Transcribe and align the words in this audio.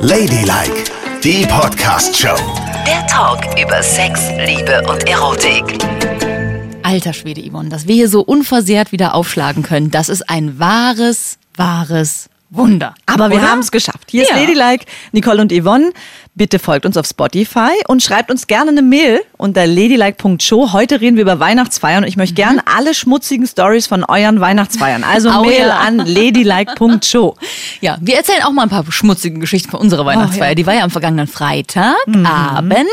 Ladylike, 0.00 0.84
die 1.22 1.44
Podcast-Show. 1.46 2.36
Der 2.86 3.06
Talk 3.06 3.40
über 3.62 3.82
Sex, 3.82 4.20
Liebe 4.46 4.82
und 4.88 5.06
Erotik. 5.08 5.64
Alter 6.82 7.12
Schwede, 7.12 7.42
Yvonne, 7.48 7.68
dass 7.68 7.86
wir 7.86 7.94
hier 7.94 8.08
so 8.08 8.20
unversehrt 8.22 8.92
wieder 8.92 9.14
aufschlagen 9.14 9.62
können, 9.62 9.90
das 9.90 10.08
ist 10.08 10.28
ein 10.30 10.58
wahres, 10.58 11.38
wahres 11.56 12.30
Wunder. 12.50 12.94
Aber 13.06 13.30
wir 13.30 13.42
haben 13.42 13.58
es 13.58 13.70
geschafft. 13.70 14.10
Hier 14.10 14.24
Ja. 14.24 14.34
ist 14.36 14.40
Ladylike, 14.40 14.86
Nicole 15.12 15.42
und 15.42 15.52
Yvonne. 15.52 15.92
Bitte 16.38 16.60
folgt 16.60 16.86
uns 16.86 16.96
auf 16.96 17.04
Spotify 17.04 17.72
und 17.88 18.00
schreibt 18.00 18.30
uns 18.30 18.46
gerne 18.46 18.70
eine 18.70 18.80
Mail 18.80 19.20
unter 19.38 19.66
ladylike.show. 19.66 20.72
Heute 20.72 21.00
reden 21.00 21.16
wir 21.16 21.22
über 21.22 21.40
Weihnachtsfeiern 21.40 22.04
und 22.04 22.08
ich 22.08 22.16
möchte 22.16 22.36
gerne 22.36 22.62
alle 22.64 22.94
schmutzigen 22.94 23.44
Stories 23.44 23.88
von 23.88 24.04
euren 24.04 24.40
Weihnachtsfeiern. 24.40 25.02
Also 25.02 25.30
Oh 25.38 25.42
Mail 25.42 25.66
ja. 25.66 25.78
an 25.78 25.98
ladylike.show. 25.98 27.34
Ja, 27.80 27.98
wir 28.00 28.14
erzählen 28.14 28.44
auch 28.44 28.52
mal 28.52 28.62
ein 28.62 28.68
paar 28.68 28.84
schmutzige 28.88 29.40
Geschichten 29.40 29.68
von 29.68 29.80
unserer 29.80 30.06
Weihnachtsfeier. 30.06 30.46
Oh, 30.46 30.50
ja. 30.50 30.54
Die 30.54 30.66
war 30.66 30.74
ja 30.74 30.84
am 30.84 30.90
vergangenen 30.90 31.26
Freitagabend. 31.26 32.86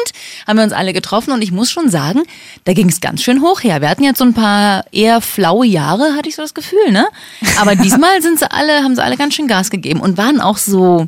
Haben 0.47 0.57
wir 0.57 0.63
uns 0.63 0.73
alle 0.73 0.91
getroffen 0.93 1.31
und 1.31 1.43
ich 1.43 1.51
muss 1.51 1.69
schon 1.69 1.91
sagen, 1.91 2.23
da 2.63 2.73
ging 2.73 2.89
es 2.89 2.99
ganz 2.99 3.21
schön 3.21 3.43
hoch 3.43 3.61
her. 3.61 3.79
Wir 3.79 3.89
hatten 3.89 4.03
jetzt 4.03 4.17
so 4.17 4.25
ein 4.25 4.33
paar 4.33 4.85
eher 4.91 5.21
flaue 5.21 5.67
Jahre, 5.67 6.15
hatte 6.17 6.27
ich 6.29 6.35
so 6.35 6.41
das 6.41 6.55
Gefühl, 6.55 6.91
ne? 6.91 7.05
Aber 7.61 7.75
diesmal 7.83 8.23
sind 8.23 8.39
sie 8.39 8.49
alle, 8.49 8.77
haben 8.81 8.95
sie 8.95 9.03
alle 9.03 9.17
ganz 9.17 9.35
schön 9.35 9.47
Gas 9.47 9.69
gegeben 9.69 9.99
und 9.99 10.17
waren 10.17 10.41
auch 10.41 10.57
so 10.57 11.07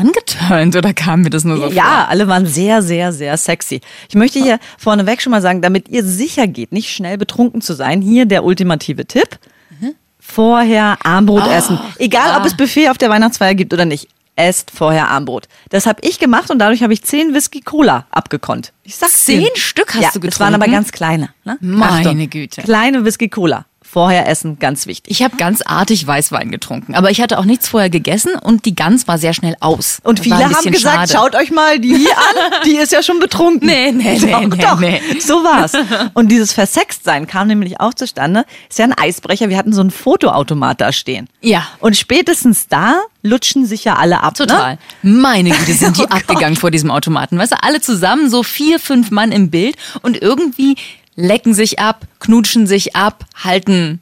angeturnt 0.00 0.76
oder 0.76 0.92
kam 0.94 1.22
mir 1.22 1.30
das 1.30 1.44
nur 1.44 1.56
so 1.56 1.62
vor? 1.64 1.72
Ja, 1.72 2.06
alle 2.08 2.28
waren 2.28 2.46
sehr, 2.46 2.82
sehr, 2.82 3.12
sehr 3.12 3.36
sexy. 3.36 3.80
Ich 4.08 4.14
möchte 4.14 4.40
hier 4.40 4.58
vorneweg 4.78 5.20
schon 5.22 5.30
mal 5.30 5.42
sagen, 5.42 5.62
damit 5.62 5.88
ihr 5.88 6.04
sicher 6.04 6.46
geht, 6.46 6.72
nicht 6.72 6.90
schnell 6.90 7.18
betrunken 7.18 7.60
zu 7.60 7.74
sein, 7.74 8.00
hier 8.02 8.26
der 8.26 8.44
ultimative 8.44 9.06
Tipp. 9.06 9.38
Vorher 10.18 10.98
Armbrot 11.02 11.46
essen. 11.50 11.78
Egal, 11.98 12.38
ob 12.38 12.46
es 12.46 12.56
Buffet 12.56 12.90
auf 12.90 12.98
der 12.98 13.10
Weihnachtsfeier 13.10 13.54
gibt 13.54 13.72
oder 13.72 13.84
nicht. 13.84 14.06
Esst 14.36 14.70
vorher 14.70 15.08
Armbrot. 15.08 15.48
Das 15.70 15.86
habe 15.86 16.00
ich 16.02 16.18
gemacht 16.18 16.50
und 16.50 16.58
dadurch 16.60 16.82
habe 16.82 16.92
ich 16.92 17.02
zehn 17.02 17.34
Whisky 17.34 17.60
Cola 17.60 18.06
abgekonnt. 18.10 18.72
Ich 18.84 18.96
sag's 18.96 19.24
Zehn 19.24 19.40
dir. 19.40 19.50
Stück 19.56 19.94
hast 19.94 20.02
ja, 20.02 20.10
du 20.14 20.20
Das 20.20 20.38
waren 20.38 20.54
aber 20.54 20.66
getrunken? 20.66 20.84
ganz 20.84 20.92
kleine. 20.92 21.30
Ne? 21.44 21.58
Meine 21.60 22.28
Güte. 22.28 22.62
Kleine 22.62 23.04
Whisky 23.04 23.28
Cola. 23.28 23.66
Vorher 23.92 24.28
essen, 24.28 24.60
ganz 24.60 24.86
wichtig. 24.86 25.10
Ich 25.10 25.24
habe 25.24 25.36
ganz 25.36 25.62
artig 25.62 26.06
Weißwein 26.06 26.52
getrunken, 26.52 26.94
aber 26.94 27.10
ich 27.10 27.20
hatte 27.20 27.38
auch 27.38 27.44
nichts 27.44 27.68
vorher 27.68 27.90
gegessen 27.90 28.34
und 28.40 28.64
die 28.64 28.76
Gans 28.76 29.08
war 29.08 29.18
sehr 29.18 29.34
schnell 29.34 29.56
aus. 29.58 29.98
Und 30.04 30.20
viele 30.20 30.36
ein 30.36 30.54
haben 30.54 30.70
gesagt, 30.70 31.10
schade. 31.10 31.12
schaut 31.12 31.34
euch 31.34 31.50
mal 31.50 31.80
die 31.80 31.94
an, 31.94 32.62
die 32.66 32.76
ist 32.76 32.92
ja 32.92 33.02
schon 33.02 33.18
betrunken. 33.18 33.66
Nee, 33.66 33.90
nee, 33.90 34.16
nee, 34.20 34.30
doch, 34.30 34.46
nee, 34.46 34.62
doch. 34.62 34.78
nee. 34.78 35.00
So 35.18 35.42
war's. 35.42 35.72
Und 36.14 36.30
dieses 36.30 36.52
Versextsein 36.52 37.26
kam 37.26 37.48
nämlich 37.48 37.80
auch 37.80 37.92
zustande. 37.92 38.44
Ist 38.68 38.78
ja 38.78 38.84
ein 38.84 38.94
Eisbrecher. 38.96 39.48
Wir 39.48 39.56
hatten 39.58 39.72
so 39.72 39.80
einen 39.80 39.90
Fotoautomat 39.90 40.80
da 40.80 40.92
stehen. 40.92 41.28
Ja. 41.40 41.66
Und 41.80 41.96
spätestens 41.96 42.68
da 42.68 43.02
lutschen 43.22 43.66
sich 43.66 43.84
ja 43.84 43.96
alle 43.96 44.22
ab. 44.22 44.34
Total. 44.34 44.78
Ne? 45.02 45.12
Meine 45.20 45.50
Güte, 45.50 45.72
sind 45.72 45.96
die 45.98 46.02
Oh 46.02 46.14
abgegangen 46.14 46.56
vor 46.56 46.70
diesem 46.70 46.90
Automaten. 46.90 47.38
Weißt 47.38 47.52
du, 47.52 47.62
alle 47.62 47.80
zusammen, 47.80 48.30
so 48.30 48.42
vier, 48.42 48.78
fünf 48.78 49.10
Mann 49.10 49.32
im 49.32 49.50
Bild 49.50 49.76
und 50.02 50.20
irgendwie 50.20 50.76
lecken 51.20 51.54
sich 51.54 51.78
ab, 51.78 52.06
knutschen 52.18 52.66
sich 52.66 52.96
ab, 52.96 53.24
halten 53.34 54.00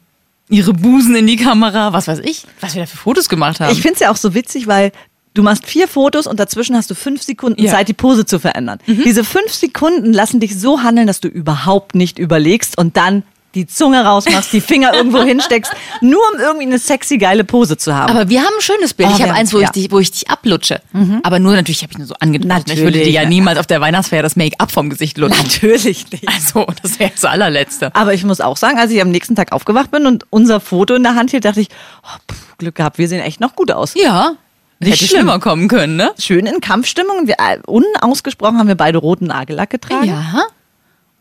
ihre 0.49 0.73
Busen 0.73 1.15
in 1.15 1.27
die 1.27 1.37
Kamera, 1.37 1.93
was 1.93 2.09
weiß 2.09 2.21
ich, 2.21 2.45
was 2.61 2.75
wir 2.75 2.83
da 2.83 2.87
für 2.87 2.97
Fotos 2.97 3.29
gemacht 3.29 3.61
haben. 3.61 3.73
Ich 3.73 3.83
find's 3.83 4.01
ja 4.01 4.11
auch 4.11 4.17
so 4.17 4.35
witzig, 4.35 4.67
weil 4.67 4.93
du 5.35 5.43
machst 5.43 5.67
vier 5.67 5.89
Fotos 5.89 6.27
und 6.27 6.41
dazwischen 6.41 6.75
hast 6.75 6.91
du 6.91 6.95
fünf 6.95 7.23
Sekunden 7.23 7.63
Ja. 7.63 7.71
Mhm. 7.71 7.77
Zeit, 7.77 7.89
die 7.89 7.93
Pose 7.93 8.25
zu 8.25 8.39
verändern. 8.39 8.79
Diese 8.87 9.25
fünf 9.25 9.53
Sekunden 9.53 10.13
lassen 10.13 10.41
dich 10.41 10.59
so 10.59 10.83
handeln, 10.83 11.07
dass 11.07 11.21
du 11.21 11.29
überhaupt 11.29 11.95
nicht 11.95 12.19
überlegst 12.19 12.79
und 12.79 12.97
dann 12.97 13.25
die 13.55 13.67
Zunge 13.67 14.05
rausmachst, 14.05 14.53
die 14.53 14.61
Finger 14.61 14.93
irgendwo 14.95 15.23
hinsteckst, 15.23 15.73
nur 16.01 16.21
um 16.33 16.39
irgendwie 16.39 16.67
eine 16.67 16.79
sexy 16.79 17.17
geile 17.19 17.45
Pose 17.45 17.77
zu 17.77 17.95
haben. 17.95 18.11
aber 18.11 18.29
wir 18.29 18.41
haben 18.41 18.53
ein 18.57 18.61
schönes 18.61 18.93
Bild. 18.95 19.09
Oh, 19.11 19.15
ich 19.17 19.23
habe 19.23 19.33
eins, 19.33 19.53
wo, 19.55 19.59
ja. 19.59 19.63
Mhm. 19.65 19.71
ich 19.75 19.83
dich, 19.83 19.91
wo 19.91 19.99
ich 19.99 20.11
dich 20.11 20.31
ablutsche. 20.31 20.81
Aber 21.23 21.39
nur 21.39 21.55
natürlich 21.55 21.83
habe 21.83 21.93
ich 21.93 21.99
nur 21.99 22.07
so 22.07 22.15
angedeutet. 22.21 22.71
Ich 22.71 22.79
würde 22.79 22.99
dir 23.01 23.11
ja 23.11 23.25
niemals 23.25 23.59
auf 23.59 23.67
der 23.67 23.81
Weihnachtsfeier 23.81 24.23
das 24.23 24.37
Make-up 24.37 24.71
vom 24.71 24.91
Gesicht 24.91 25.17
lutschen. 25.19 25.43
Natürlich 25.45 26.11
nicht. 26.11 26.29
Also, 26.29 26.67
das 26.83 26.99
wäre 26.99 27.11
das 27.11 27.25
allerletzte. 27.25 27.95
Aber 27.95 28.13
ich 28.15 28.25
muss 28.25 28.41
auch 28.41 28.57
sagen, 28.57 28.79
als 28.79 28.91
ich 28.93 29.01
am 29.01 29.11
nächsten 29.11 29.35
Tag 29.35 29.53
aufgewacht 29.53 29.91
bin 29.91 30.07
und 30.07 30.27
unser 30.31 30.61
Foto 30.61 30.95
in 30.95 31.03
der 31.03 31.15
Hand 31.15 31.31
hielt, 31.31 31.45
dachte 31.45 31.61
ich, 31.61 31.69
oh, 32.05 32.33
pff, 32.33 32.57
Glück 32.59 32.75
gehabt, 32.75 32.99
wir 32.99 33.09
sehen 33.09 33.21
echt 33.21 33.41
noch 33.41 33.57
gut 33.57 33.71
aus. 33.71 33.95
Ja, 33.95 34.33
Nicht 34.79 34.93
hätte 34.93 34.99
schlimm. 35.07 35.21
schlimmer 35.21 35.39
kommen 35.39 35.69
können, 35.69 35.97
ne? 35.97 36.13
Schön 36.19 36.45
in 36.47 36.61
Kampfstimmung. 36.61 37.27
Wir, 37.27 37.37
äh, 37.39 37.59
unausgesprochen 37.67 38.59
haben 38.59 38.69
wir 38.69 38.75
beide 38.77 38.99
roten 38.99 39.27
Nagellack 39.27 39.71
getragen. 39.71 40.09
Ja. 40.09 40.43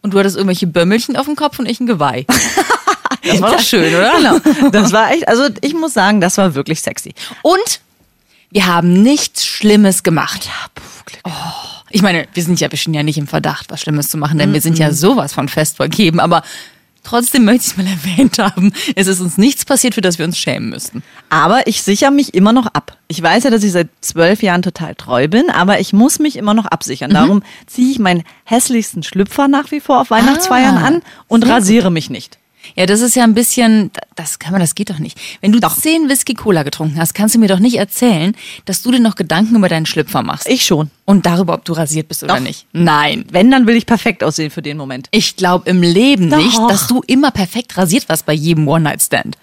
Und 0.08 0.14
du 0.14 0.20
hattest 0.20 0.38
irgendwelche 0.38 0.68
Bömmelchen 0.68 1.18
auf 1.18 1.26
dem 1.26 1.36
Kopf 1.36 1.60
und 1.60 1.66
ich 1.66 1.82
ein 1.82 1.86
Geweih. 1.86 2.26
Das 3.24 3.42
war 3.42 3.52
doch 3.52 3.60
schön, 3.60 3.94
oder? 3.94 4.14
Genau. 4.16 4.70
Das 4.72 4.94
war 4.94 5.12
echt, 5.12 5.28
also 5.28 5.50
ich 5.60 5.74
muss 5.74 5.94
sagen, 5.94 6.22
das 6.22 6.38
war 6.38 6.56
wirklich 6.56 6.82
sexy. 6.82 7.14
Und 7.42 7.82
wir 8.52 8.68
haben 8.68 9.02
nichts 9.04 9.46
Schlimmes 9.46 10.02
gemacht. 10.04 10.50
Oh, 11.26 11.32
ich 11.90 12.02
meine, 12.02 12.26
wir 12.34 12.44
sind 12.44 12.62
ja, 12.62 12.72
wir 12.72 12.78
stehen 12.78 12.94
ja 12.94 13.04
nicht 13.04 13.18
im 13.18 13.28
Verdacht, 13.28 13.66
was 13.70 13.82
Schlimmes 13.82 14.08
zu 14.10 14.18
machen, 14.18 14.38
denn 14.38 14.54
wir 14.54 14.62
sind 14.62 14.80
ja 14.80 14.94
sowas 14.94 15.34
von 15.34 15.50
fest 15.50 15.76
vergeben, 15.76 16.22
aber 16.22 16.42
trotzdem 17.04 17.46
möchte 17.46 17.66
ich 17.66 17.72
es 17.72 17.78
mal 17.78 17.88
erwähnt 17.88 18.40
haben. 18.40 18.74
Es 18.96 19.08
ist 19.08 19.20
uns 19.22 19.38
nichts 19.38 19.66
passiert, 19.66 19.96
für 19.96 20.02
das 20.02 20.18
wir 20.18 20.26
uns 20.26 20.38
schämen 20.38 20.70
müssten. 20.70 21.04
Aber 21.30 21.68
ich 21.68 21.82
sichere 21.82 22.12
mich 22.12 22.34
immer 22.34 22.54
noch 22.54 22.68
ab. 22.68 22.98
Ich 23.08 23.22
weiß 23.22 23.44
ja, 23.44 23.50
dass 23.50 23.64
ich 23.64 23.72
seit 23.72 23.90
zwölf 24.02 24.42
Jahren 24.44 24.62
total 24.62 24.96
treu 24.96 25.28
bin, 25.28 25.50
aber 25.50 25.80
ich 25.80 25.94
muss 25.94 26.20
mich 26.20 26.36
immer 26.36 26.54
noch 26.54 26.66
absichern. 26.66 27.12
Darum 27.12 27.44
ziehe 27.66 27.92
ich 27.92 28.00
meinen 28.00 28.24
hässlichsten 28.44 29.04
Schlüpfer 29.04 29.48
nach 29.48 29.72
wie 29.72 29.80
vor 29.80 30.02
auf 30.02 30.10
Weihnachtsfeiern 30.10 30.78
Ah, 30.78 30.86
an 30.88 31.02
und 31.28 31.48
rasiere 31.48 31.92
mich 31.92 32.10
nicht. 32.10 32.38
Ja, 32.78 32.86
das 32.86 33.02
ist 33.02 33.16
ja 33.16 33.24
ein 33.24 33.34
bisschen, 33.34 33.90
das 34.16 34.38
kann 34.38 34.52
man, 34.52 34.62
das 34.62 34.76
geht 34.76 34.92
doch 34.92 35.00
nicht. 35.00 35.18
Wenn 35.42 35.52
du 35.52 35.60
zehn 35.60 36.10
Whisky 36.10 36.36
Cola 36.36 36.62
getrunken 36.62 37.00
hast, 37.00 37.16
kannst 37.16 37.34
du 37.34 37.40
mir 37.40 37.48
doch 37.48 37.58
nicht 37.58 37.78
erzählen, 37.78 38.36
dass 38.66 38.84
du 38.84 38.92
dir 38.92 39.00
noch 39.00 39.16
Gedanken 39.16 39.56
über 39.56 39.68
deinen 39.68 39.88
Schlüpfer 39.88 40.22
machst. 40.22 40.48
Ich 40.48 40.64
schon. 40.64 40.92
Und 41.06 41.26
darüber, 41.26 41.56
ob 41.56 41.66
du 41.66 41.74
rasiert 41.74 42.08
bist 42.08 42.24
oder 42.24 42.36
Doch. 42.36 42.42
nicht. 42.42 42.68
Nein. 42.74 43.26
Wenn, 43.32 43.50
dann 43.50 43.66
will 43.66 43.76
ich 43.76 43.88
perfekt 43.88 44.24
aussehen 44.24 44.52
für 44.52 44.62
den 44.62 44.78
Moment. 44.78 45.08
Ich 45.10 45.36
glaube 45.36 45.68
im 45.68 45.82
Leben 45.82 46.30
Doch. 46.30 46.38
nicht, 46.38 46.60
dass 46.70 46.88
du 46.88 47.02
immer 47.08 47.32
perfekt 47.32 47.78
rasiert 47.78 48.08
warst 48.10 48.28
bei 48.28 48.34
jedem 48.34 48.68
One-Night-Stand. 48.68 49.38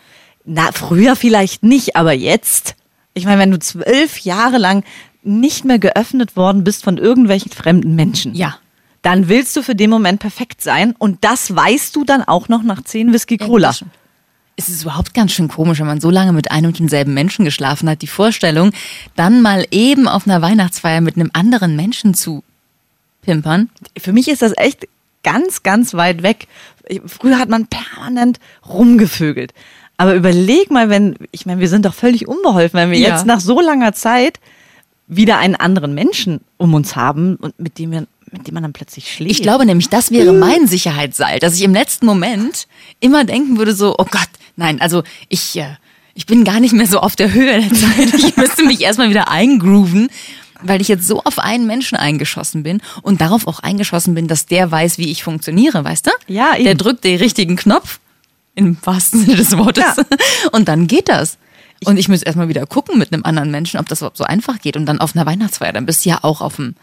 Na, 0.45 0.71
früher 0.73 1.17
vielleicht 1.17 1.65
nicht, 1.65 1.97
aber 1.97 2.13
jetzt. 2.13 2.77
Ich 3.15 3.25
meine, 3.25 3.41
wenn 3.41 3.51
du 3.51 3.59
zwölf 3.59 4.19
Jahre 4.21 4.59
lang 4.59 4.85
nicht 5.25 5.65
mehr 5.65 5.81
geöffnet 5.81 6.37
worden 6.37 6.63
bist 6.63 6.85
von 6.85 6.99
irgendwelchen 6.99 7.51
fremden 7.51 7.97
Menschen. 7.97 8.35
Ja. 8.35 8.59
Dann 9.05 9.29
willst 9.29 9.55
du 9.57 9.63
für 9.63 9.75
den 9.77 9.91
Moment 9.91 10.19
perfekt 10.19 10.63
sein 10.63 10.95
und 10.99 11.23
das 11.25 11.55
weißt 11.55 11.95
du 11.95 12.05
dann 12.05 12.23
auch 12.23 12.49
noch 12.49 12.63
nach 12.63 12.83
zehn 12.83 13.13
Whisky 13.13 13.37
Cola. 13.37 13.73
schon. 13.73 13.91
Es 14.57 14.69
ist 14.69 14.83
überhaupt 14.83 15.15
ganz 15.15 15.33
schön 15.33 15.49
komisch, 15.49 15.79
wenn 15.81 15.87
man 15.87 16.01
so 16.01 16.11
lange 16.11 16.33
mit 16.33 16.51
einem 16.51 16.69
und 16.69 16.79
demselben 16.79 17.13
Menschen 17.13 17.45
geschlafen 17.45 17.89
hat. 17.89 18.03
Die 18.03 18.07
Vorstellung, 18.07 18.73
dann 19.15 19.43
mal 19.43 19.67
eben 19.71 20.09
auf 20.09 20.27
einer 20.27 20.41
Weihnachtsfeier 20.43 21.01
mit 21.01 21.17
einem 21.17 21.31
anderen 21.33 21.77
Menschen 21.77 22.15
zu 22.15 22.43
pimpern. 23.23 23.69
Für 23.99 24.13
mich 24.13 24.29
ist 24.29 24.43
das 24.43 24.53
echt 24.57 24.89
ganz, 25.23 25.63
ganz 25.65 25.93
weit 25.95 26.23
weg. 26.23 26.47
Früher 27.07 27.39
hat 27.39 27.49
man 27.49 27.67
permanent 27.67 28.39
rumgevögelt. 28.69 29.53
Aber 29.97 30.15
überleg 30.15 30.71
mal, 30.71 30.89
wenn, 30.89 31.17
ich 31.31 31.47
meine, 31.47 31.61
wir 31.61 31.69
sind 31.69 31.85
doch 31.85 31.95
völlig 31.95 32.27
unbeholfen, 32.27 32.79
wenn 32.79 32.91
wir 32.91 32.99
Ja. 32.99 33.11
jetzt 33.11 33.27
nach 33.27 33.41
so 33.41 33.61
langer 33.61 33.93
Zeit 33.93 34.39
wieder 35.09 35.39
einen 35.39 35.55
anderen 35.57 35.95
Menschen 35.95 36.41
um 36.57 36.75
uns 36.75 36.97
haben 36.97 37.37
und 37.37 37.59
mit 37.61 37.79
dem, 37.79 37.91
wir, 37.91 38.07
mit 38.35 38.47
dem 38.47 38.55
man 38.55 38.63
dann 38.63 38.73
plötzlich 38.73 39.13
schläft. 39.13 39.31
Ich 39.31 39.43
glaube 39.43 39.65
nämlich, 39.65 39.89
das 39.89 40.11
wäre 40.11 40.33
mein 40.33 40.67
Sicherheitsseil, 40.67 41.39
dass 41.39 41.55
ich 41.55 41.63
im 41.63 41.73
letzten 41.73 42.05
Moment 42.07 42.67
immer 43.01 43.25
denken 43.25 43.59
würde 43.59 43.75
so, 43.75 43.95
oh 43.97 44.07
Gott, 44.11 44.29
nein, 44.57 44.81
also 44.81 45.03
ich, 45.29 45.57
äh, 45.57 45.77
ich 46.15 46.27
bin 46.27 46.45
gar 46.45 46.61
nicht 46.61 46.75
mehr 46.75 46.87
so 46.87 47.01
auf 47.01 47.17
der 47.17 47.33
Höhe 47.33 47.61
der 47.61 47.73
Zeit. 47.73 48.15
Ich 48.15 48.37
müsste 48.37 48.65
mich 48.65 48.81
erstmal 48.81 49.09
wieder 49.11 49.29
eingrooven, 49.31 50.09
weil 50.63 50.81
ich 50.81 50.89
jetzt 50.89 51.07
so 51.07 51.23
auf 51.23 51.39
einen 51.39 51.67
Menschen 51.67 51.97
eingeschossen 51.97 52.63
bin 52.63 52.81
und 53.03 53.21
darauf 53.21 53.47
auch 53.47 53.61
eingeschossen 53.61 54.15
bin, 54.15 54.29
dass 54.29 54.47
der 54.47 54.71
weiß, 54.71 54.99
wie 54.99 55.11
ich 55.11 55.23
funktioniere, 55.23 55.85
weißt 55.85 56.07
du? 56.07 56.11
Ja, 56.27 56.55
eben. 56.55 56.65
Der 56.65 56.75
drückt 56.75 57.05
den 57.05 57.19
richtigen 57.19 57.57
Knopf, 57.57 58.01
im 58.55 58.77
wahrsten 58.85 59.21
Sinne 59.25 59.37
des 59.37 59.57
Wortes, 59.57 59.97
Ja. 59.97 60.05
und 60.53 60.69
dann 60.69 60.87
geht 60.87 61.09
das. 61.09 61.39
Und 61.85 61.99
ich 61.99 62.09
muss 62.09 62.23
erstmal 62.23 62.49
wieder 62.49 62.67
gucken 62.67 62.99
mit 62.99 63.13
einem 63.13 63.25
anderen 63.25 63.51
Menschen, 63.51 63.79
ob 63.79 63.89
das 63.89 64.01
überhaupt 64.01 64.17
so 64.17 64.25
einfach 64.25 64.59
geht. 64.61 64.77
Und 64.77 64.87
dann 64.87 65.01
auf 65.01 65.15
einer 65.15 65.27
Weihnachtsfeier, 65.27 65.73
dann 65.73 65.87
bist 65.87 66.05
du 66.05 66.11
ja 66.11 66.19
auch 66.23 66.41
auf 66.41 66.57
dem 66.57 66.77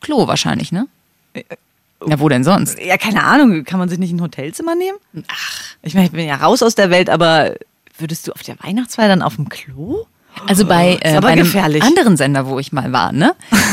Klo 0.00 0.26
wahrscheinlich, 0.26 0.72
ne? 0.72 0.86
Ja, 1.34 2.20
wo 2.20 2.28
denn 2.28 2.44
sonst? 2.44 2.78
Ja, 2.80 2.96
keine 2.96 3.24
Ahnung, 3.24 3.64
kann 3.64 3.78
man 3.78 3.88
sich 3.88 3.98
nicht 3.98 4.12
ein 4.12 4.20
Hotelzimmer 4.20 4.74
nehmen? 4.74 4.98
Ach. 5.28 5.62
Ich 5.82 5.94
meine, 5.94 6.06
ich 6.06 6.12
bin 6.12 6.26
ja 6.26 6.36
raus 6.36 6.62
aus 6.62 6.74
der 6.74 6.90
Welt, 6.90 7.10
aber 7.10 7.54
würdest 7.98 8.28
du 8.28 8.32
auf 8.32 8.42
der 8.42 8.56
Weihnachtsfeier 8.62 9.08
dann 9.08 9.22
auf 9.22 9.36
dem 9.36 9.48
Klo? 9.48 10.04
Also 10.46 10.64
bei, 10.64 10.98
äh, 11.00 11.20
bei 11.20 11.28
einem 11.28 11.44
gefährlich. 11.44 11.82
anderen 11.82 12.16
Sender, 12.16 12.46
wo 12.46 12.58
ich 12.58 12.72
mal 12.72 12.92
war, 12.92 13.12
ne? 13.12 13.34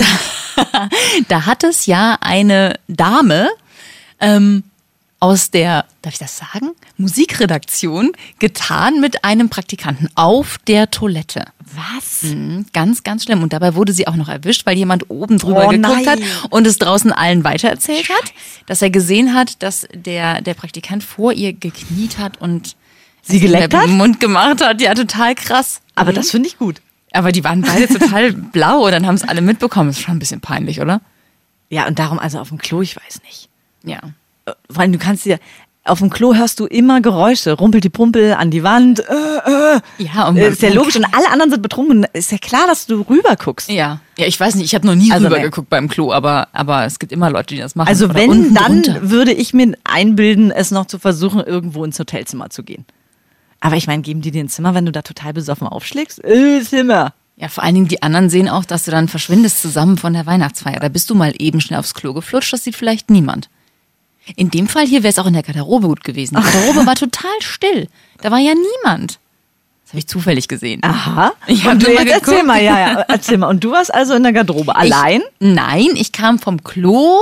Da, 0.72 0.90
da 1.28 1.46
hat 1.46 1.66
es 1.66 1.86
ja 1.86 2.18
eine 2.22 2.80
Dame 2.88 3.50
ähm, 4.22 4.64
aus 5.20 5.50
der, 5.50 5.86
darf 6.02 6.14
ich 6.14 6.20
das 6.20 6.38
sagen, 6.38 6.72
Musikredaktion 6.98 8.12
getan 8.40 9.00
mit 9.00 9.24
einem 9.24 9.50
Praktikanten 9.50 10.10
auf 10.16 10.58
der 10.68 10.92
Toilette. 10.92 11.46
Was? 11.74 12.24
Mhm, 12.24 12.66
Ganz, 12.74 13.04
ganz 13.04 13.24
schlimm. 13.24 13.42
Und 13.42 13.54
dabei 13.54 13.76
wurde 13.76 13.94
sie 13.94 14.08
auch 14.08 14.16
noch 14.16 14.30
erwischt, 14.30 14.66
weil 14.66 14.78
jemand 14.78 15.10
oben 15.10 15.38
drüber 15.40 15.66
Oh, 15.66 15.70
geguckt 15.70 16.06
hat 16.08 16.20
nein. 16.20 16.30
und 16.50 16.68
es 16.68 16.78
draußen 16.78 17.12
allen 17.12 17.44
weitererzählt 17.44 18.10
hat, 18.10 18.34
dass 18.68 18.82
er 18.82 18.90
gesehen 18.92 19.34
hat, 19.34 19.64
dass 19.64 19.88
der, 19.94 20.42
der 20.42 20.54
Praktikant 20.54 21.04
vor 21.04 21.34
ihr 21.34 21.54
gekniet 21.54 22.18
hat 22.20 22.40
und 22.42 22.76
Sie 23.24 23.40
geleckt 23.40 23.74
hat? 23.74 23.88
Mund 23.88 24.20
gemacht 24.20 24.62
hat. 24.62 24.80
Ja, 24.82 24.94
total 24.94 25.34
krass. 25.34 25.82
Aber 25.96 26.14
das 26.14 26.30
finde 26.30 26.48
ich 26.48 26.60
gut. 26.60 26.82
Aber 27.12 27.32
die 27.32 27.44
waren 27.44 27.62
beide 27.62 27.88
total 27.88 28.32
blau 28.34 28.86
und 28.86 28.92
dann 28.92 29.08
haben 29.08 29.16
es 29.16 29.24
alle 29.24 29.42
mitbekommen. 29.42 29.90
Das 29.90 29.98
ist 29.98 30.04
schon 30.04 30.18
ein 30.18 30.20
bisschen 30.20 30.42
peinlich, 30.42 30.80
oder? 30.82 31.02
Ja, 31.70 31.88
und 31.88 31.98
darum, 31.98 32.20
also 32.20 32.38
auf 32.40 32.50
dem 32.50 32.60
Klo, 32.60 32.84
ich 32.84 32.96
weiß 32.96 33.22
nicht. 33.24 33.50
Ja. 33.84 34.00
Äh, 34.46 34.52
Vor 34.70 34.82
allem, 34.82 34.92
du 34.94 35.00
kannst 35.00 35.26
dir, 35.26 35.40
auf 35.84 36.00
dem 36.00 36.10
Klo 36.10 36.34
hörst 36.34 36.60
du 36.60 36.66
immer 36.66 37.00
Geräusche. 37.02 37.52
Rumpelt 37.54 37.84
die 37.84 37.90
Pumpel 37.92 38.34
an 38.34 38.50
die 38.50 38.64
Wand. 38.64 39.02
Äh, 39.02 39.76
äh. 39.76 39.80
Ja, 40.00 40.28
und 40.28 40.38
Äh, 40.38 40.42
man- 40.44 40.52
ist 40.54 40.62
ja 40.64 40.70
logisch. 40.70 40.96
Und 40.96 41.06
alle 41.14 41.30
anderen 41.32 41.52
sind 41.52 41.62
betrunken. 41.62 42.08
Ist 42.14 42.32
ja 42.32 42.40
klar, 42.40 42.66
dass 42.68 42.88
du 42.88 43.02
rüber 43.08 43.36
guckst. 43.36 43.70
Ja, 43.70 44.00
ja, 44.18 44.26
ich 44.26 44.40
weiß 44.40 44.56
nicht, 44.56 44.66
ich 44.66 44.74
habe 44.76 44.88
noch 44.88 44.96
nie 44.96 45.12
Also, 45.12 45.28
rübergeguckt 45.28 45.70
beim 45.70 45.88
Klo, 45.88 46.12
aber, 46.12 46.48
aber 46.54 46.86
es 46.86 46.98
gibt 46.98 47.12
immer 47.12 47.30
Leute, 47.30 47.54
die 47.54 47.62
das 47.62 47.76
machen. 47.76 47.88
Also 47.88 48.06
Oder 48.06 48.16
wenn, 48.16 48.30
unten 48.32 48.54
dann 48.56 48.82
drunter. 48.82 49.10
würde 49.12 49.32
ich 49.34 49.54
mir 49.54 49.74
einbilden, 49.84 50.50
es 50.52 50.72
noch 50.72 50.88
zu 50.88 50.98
versuchen, 50.98 51.42
irgendwo 51.42 51.84
ins 51.86 52.00
Hotelzimmer 52.00 52.50
zu 52.50 52.64
gehen. 52.64 52.86
Aber 53.60 53.76
ich 53.76 53.86
meine, 53.88 54.02
geben 54.02 54.22
die 54.22 54.32
dir 54.32 54.44
ein 54.44 54.50
Zimmer, 54.50 54.74
wenn 54.74 54.86
du 54.86 54.92
da 54.92 55.02
total 55.04 55.34
besoffen 55.34 55.68
aufschlägst? 55.68 56.24
Äh, 56.24 56.62
Zimmer. 56.64 57.14
Ja, 57.38 57.48
vor 57.48 57.64
allen 57.64 57.76
Dingen 57.76 57.88
die 57.90 58.02
anderen 58.02 58.30
sehen 58.30 58.48
auch, 58.50 58.64
dass 58.66 58.86
du 58.86 58.92
dann 58.92 59.08
verschwindest 59.08 59.62
zusammen 59.62 59.98
von 59.98 60.14
der 60.14 60.26
Weihnachtsfeier. 60.26 60.80
Da 60.80 60.90
bist 60.90 61.10
du 61.10 61.16
mal 61.16 61.34
eben 61.38 61.62
schnell 61.62 61.80
aufs 61.80 61.94
Klo 61.94 62.14
geflutscht, 62.14 62.54
das 62.54 62.64
sieht 62.64 62.76
vielleicht 62.76 63.10
niemand. 63.12 63.50
In 64.36 64.50
dem 64.50 64.68
Fall 64.68 64.86
hier 64.86 65.04
wäre 65.04 65.12
es 65.12 65.20
auch 65.20 65.28
in 65.28 65.34
der 65.34 65.44
Garderobe 65.44 65.88
gut 65.88 66.04
gewesen. 66.04 66.36
Die 66.36 66.42
Garderobe 66.42 66.86
war 66.86 66.96
total 66.96 67.32
still. 67.40 67.88
Da 68.22 68.32
war 68.32 68.40
ja 68.40 68.54
niemand. 68.54 69.20
Das 69.84 69.92
habe 69.92 70.00
ich 70.00 70.08
zufällig 70.08 70.48
gesehen. 70.48 70.82
Aha. 70.84 71.34
Ich 71.46 71.66
Und 71.68 71.84
du 71.86 71.92
jetzt 71.92 72.12
erzähl 72.12 72.44
mal, 72.44 72.62
ja, 72.62 72.80
ja, 72.80 73.06
erzähl 73.08 73.38
mal. 73.38 73.48
Und 73.48 73.64
du 73.64 73.72
warst 73.72 73.94
also 73.94 74.16
in 74.16 74.24
der 74.24 74.34
Garderobe 74.34 74.76
allein? 74.76 75.22
Ich, 75.22 75.48
nein, 75.48 75.90
ich 75.94 76.12
kam 76.12 76.40
vom 76.40 76.64
Klo 76.64 77.20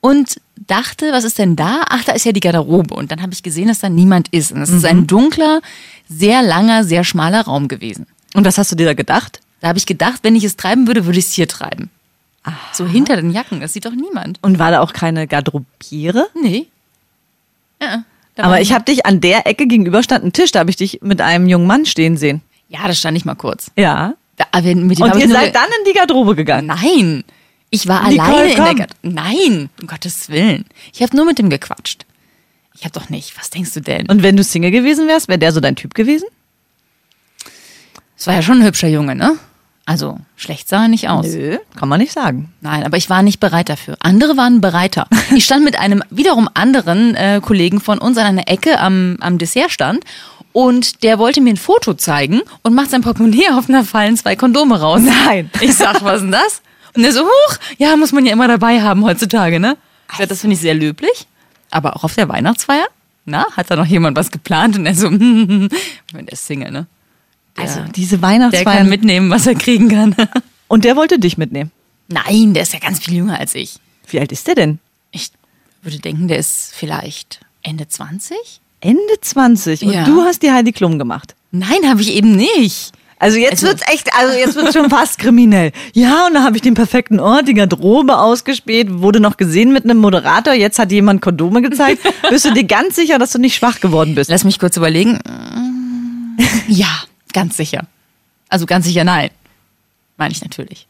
und 0.00 0.36
dachte, 0.66 1.12
was 1.12 1.24
ist 1.24 1.38
denn 1.38 1.54
da? 1.54 1.82
Ach, 1.88 2.02
da 2.04 2.12
ist 2.12 2.24
ja 2.24 2.32
die 2.32 2.40
Garderobe. 2.40 2.94
Und 2.94 3.12
dann 3.12 3.20
habe 3.20 3.34
ich 3.34 3.42
gesehen, 3.42 3.68
dass 3.68 3.80
da 3.80 3.90
niemand 3.90 4.28
ist. 4.28 4.52
Und 4.52 4.62
es 4.62 4.70
ist 4.70 4.86
ein 4.86 5.06
dunkler, 5.06 5.60
sehr 6.08 6.42
langer, 6.42 6.84
sehr 6.84 7.04
schmaler 7.04 7.42
Raum 7.42 7.68
gewesen. 7.68 8.06
Und 8.34 8.46
was 8.46 8.56
hast 8.56 8.72
du 8.72 8.76
dir 8.76 8.86
da 8.86 8.94
gedacht? 8.94 9.40
Da 9.60 9.68
habe 9.68 9.78
ich 9.78 9.86
gedacht, 9.86 10.20
wenn 10.22 10.34
ich 10.34 10.44
es 10.44 10.56
treiben 10.56 10.86
würde, 10.86 11.04
würde 11.04 11.18
ich 11.18 11.26
es 11.26 11.32
hier 11.32 11.46
treiben. 11.46 11.90
So 12.72 12.86
hinter 12.86 13.16
den 13.16 13.30
Jacken, 13.30 13.60
das 13.60 13.72
sieht 13.72 13.84
doch 13.84 13.92
niemand. 13.92 14.38
Und 14.42 14.58
war 14.58 14.70
da 14.70 14.80
auch 14.80 14.92
keine 14.92 15.26
Garderobiere? 15.26 16.28
Nee. 16.40 16.66
Ja, 17.80 18.04
Aber 18.36 18.60
ich 18.60 18.72
habe 18.72 18.84
dich 18.84 19.06
an 19.06 19.20
der 19.20 19.46
Ecke 19.46 19.66
gegenüber 19.66 20.02
stand 20.02 20.24
ein 20.24 20.32
Tisch, 20.32 20.52
da 20.52 20.60
habe 20.60 20.70
ich 20.70 20.76
dich 20.76 21.00
mit 21.02 21.20
einem 21.20 21.46
jungen 21.48 21.66
Mann 21.66 21.86
stehen 21.86 22.16
sehen. 22.16 22.42
Ja, 22.68 22.86
da 22.86 22.94
stand 22.94 23.16
ich 23.16 23.24
mal 23.24 23.34
kurz. 23.34 23.70
Ja. 23.76 24.14
Da, 24.36 24.46
Und 24.58 24.90
ihr 25.20 25.28
seid 25.28 25.54
dann 25.54 25.68
in 25.78 25.84
die 25.86 25.92
Garderobe 25.92 26.34
gegangen. 26.34 26.66
Nein. 26.66 27.24
Ich 27.70 27.86
war 27.86 28.08
Nicole, 28.08 28.22
alleine 28.30 28.50
in 28.50 28.56
der 28.56 28.66
komm. 28.66 28.76
Garderobe. 28.76 28.96
Nein, 29.02 29.70
um 29.80 29.86
Gottes 29.86 30.28
Willen. 30.28 30.64
Ich 30.92 31.02
habe 31.02 31.14
nur 31.16 31.24
mit 31.26 31.38
dem 31.38 31.50
gequatscht. 31.50 32.06
Ich 32.74 32.84
habe 32.84 32.92
doch 32.98 33.10
nicht. 33.10 33.38
Was 33.38 33.50
denkst 33.50 33.74
du 33.74 33.80
denn? 33.80 34.06
Und 34.08 34.22
wenn 34.22 34.36
du 34.36 34.42
Single 34.42 34.70
gewesen 34.70 35.06
wärst, 35.06 35.28
wäre 35.28 35.38
der 35.38 35.52
so 35.52 35.60
dein 35.60 35.76
Typ 35.76 35.94
gewesen? 35.94 36.26
Es 38.16 38.26
war 38.26 38.34
ja 38.34 38.42
schon 38.42 38.60
ein 38.60 38.66
hübscher 38.66 38.88
Junge, 38.88 39.14
ne? 39.14 39.38
Also, 39.84 40.18
schlecht 40.36 40.68
sah 40.68 40.82
er 40.82 40.88
nicht 40.88 41.08
aus. 41.08 41.26
Nö, 41.26 41.58
kann 41.76 41.88
man 41.88 42.00
nicht 42.00 42.12
sagen. 42.12 42.52
Nein, 42.60 42.84
aber 42.84 42.96
ich 42.96 43.10
war 43.10 43.22
nicht 43.22 43.40
bereit 43.40 43.68
dafür. 43.68 43.96
Andere 44.00 44.36
waren 44.36 44.60
bereiter. 44.60 45.08
Ich 45.34 45.44
stand 45.44 45.64
mit 45.64 45.78
einem 45.78 46.02
wiederum 46.10 46.48
anderen 46.54 47.14
äh, 47.14 47.40
Kollegen 47.42 47.80
von 47.80 47.98
uns 47.98 48.18
an 48.18 48.26
einer 48.26 48.48
Ecke 48.48 48.78
am, 48.78 49.16
am 49.20 49.38
Dessertstand 49.38 50.04
und 50.52 51.02
der 51.02 51.18
wollte 51.18 51.40
mir 51.40 51.50
ein 51.50 51.56
Foto 51.56 51.94
zeigen 51.94 52.42
und 52.62 52.74
macht 52.74 52.90
sein 52.90 53.00
Portemonnaie 53.00 53.48
auf 53.52 53.68
und 53.68 53.74
da 53.74 53.82
fallen 53.82 54.16
zwei 54.16 54.36
Kondome 54.36 54.80
raus. 54.80 55.00
Nein. 55.02 55.50
Ich 55.60 55.74
sag, 55.74 56.04
was 56.04 56.16
ist 56.16 56.22
denn 56.22 56.32
das? 56.32 56.62
Und 56.94 57.04
er 57.04 57.12
so, 57.12 57.22
huch, 57.22 57.56
ja, 57.78 57.96
muss 57.96 58.12
man 58.12 58.26
ja 58.26 58.32
immer 58.32 58.48
dabei 58.48 58.82
haben 58.82 59.04
heutzutage, 59.04 59.58
ne? 59.58 59.76
Ich 60.10 60.18
sag, 60.18 60.28
das 60.28 60.42
finde 60.42 60.54
ich 60.54 60.60
sehr 60.60 60.74
löblich. 60.74 61.26
Aber 61.70 61.96
auch 61.96 62.04
auf 62.04 62.14
der 62.14 62.28
Weihnachtsfeier? 62.28 62.86
Na, 63.24 63.46
hat 63.56 63.70
da 63.70 63.76
noch 63.76 63.86
jemand 63.86 64.16
was 64.16 64.30
geplant? 64.30 64.76
Und 64.76 64.84
er 64.84 64.94
so, 64.94 65.10
wenn 65.10 65.70
der 66.12 66.32
ist 66.32 66.46
Single, 66.46 66.70
ne? 66.70 66.86
Also 67.56 67.80
diese 67.94 68.18
der 68.18 68.20
kann 68.20 68.30
Weihnachtsfeiern. 68.40 68.88
mitnehmen, 68.88 69.30
was 69.30 69.46
er 69.46 69.54
kriegen 69.54 69.88
kann. 69.88 70.14
Und 70.68 70.84
der 70.84 70.96
wollte 70.96 71.18
dich 71.18 71.36
mitnehmen. 71.38 71.70
Nein, 72.08 72.54
der 72.54 72.62
ist 72.62 72.72
ja 72.72 72.78
ganz 72.78 72.98
viel 73.00 73.14
jünger 73.14 73.38
als 73.38 73.54
ich. 73.54 73.74
Wie 74.08 74.18
alt 74.20 74.32
ist 74.32 74.46
der 74.46 74.54
denn? 74.54 74.78
Ich 75.10 75.28
würde 75.82 75.98
denken, 75.98 76.28
der 76.28 76.38
ist 76.38 76.72
vielleicht 76.74 77.40
Ende 77.62 77.86
20? 77.88 78.36
Ende 78.80 79.00
20. 79.20 79.82
Und 79.82 79.92
Ja. 79.92 80.04
du 80.04 80.22
hast 80.22 80.42
die 80.42 80.50
Heidi 80.50 80.72
Klum 80.72 80.98
gemacht. 80.98 81.34
Nein, 81.50 81.88
habe 81.88 82.00
ich 82.00 82.12
eben 82.14 82.34
nicht. 82.34 82.92
Also 83.18 83.36
jetzt 83.38 83.62
Also- 83.62 83.66
wird's 83.68 83.82
echt, 83.92 84.10
also 84.18 84.36
jetzt 84.36 84.56
wird's 84.56 84.72
schon 84.72 84.90
fast 84.90 85.18
kriminell. 85.18 85.70
Ja, 85.92 86.26
und 86.26 86.34
dann 86.34 86.42
habe 86.44 86.56
ich 86.56 86.62
den 86.62 86.74
perfekten 86.74 87.20
Ort, 87.20 87.46
die 87.46 87.54
Garderobe 87.54 88.18
ausgespäht, 88.18 88.88
wurde 88.90 89.20
noch 89.20 89.36
gesehen 89.36 89.72
mit 89.72 89.84
einem 89.84 89.98
Moderator, 89.98 90.54
jetzt 90.54 90.78
hat 90.80 90.90
jemand 90.90 91.22
Kondome 91.22 91.62
gezeigt. 91.62 92.02
Bist 92.30 92.44
du 92.46 92.52
dir 92.52 92.64
ganz 92.64 92.96
sicher, 92.96 93.18
dass 93.20 93.30
du 93.30 93.38
nicht 93.38 93.54
schwach 93.54 93.78
geworden 93.80 94.16
bist? 94.16 94.28
Lass 94.30 94.42
mich 94.44 94.58
kurz 94.58 94.76
überlegen. 94.76 95.20
Ja, 96.68 96.88
ganz 97.32 97.56
sicher. 97.56 97.86
Also 98.48 98.66
ganz 98.66 98.86
sicher 98.86 99.04
nein. 99.04 99.30
Meine 100.16 100.32
ich 100.32 100.42
natürlich. 100.42 100.86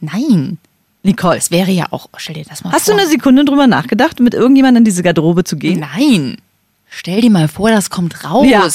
Nein. 0.00 0.58
Nicole, 1.04 1.36
Das 1.36 1.50
wäre 1.50 1.70
ja 1.70 1.86
auch, 1.90 2.08
stell 2.16 2.34
dir 2.36 2.44
das 2.44 2.62
mal 2.62 2.72
hast 2.72 2.86
du 2.86 2.92
vor. 2.92 3.00
eine 3.00 3.08
Sekunde 3.10 3.44
drüber 3.44 3.66
nachgedacht, 3.66 4.20
mit 4.20 4.34
irgendjemandem 4.34 4.82
in 4.82 4.84
diese 4.84 5.02
Garderobe 5.02 5.42
zu 5.44 5.56
gehen? 5.56 5.80
Nein. 5.80 6.36
Stell 6.88 7.22
dir 7.22 7.30
mal 7.30 7.48
vor, 7.48 7.70
das 7.70 7.90
kommt 7.90 8.24
raus. 8.24 8.46
Ja. 8.48 8.68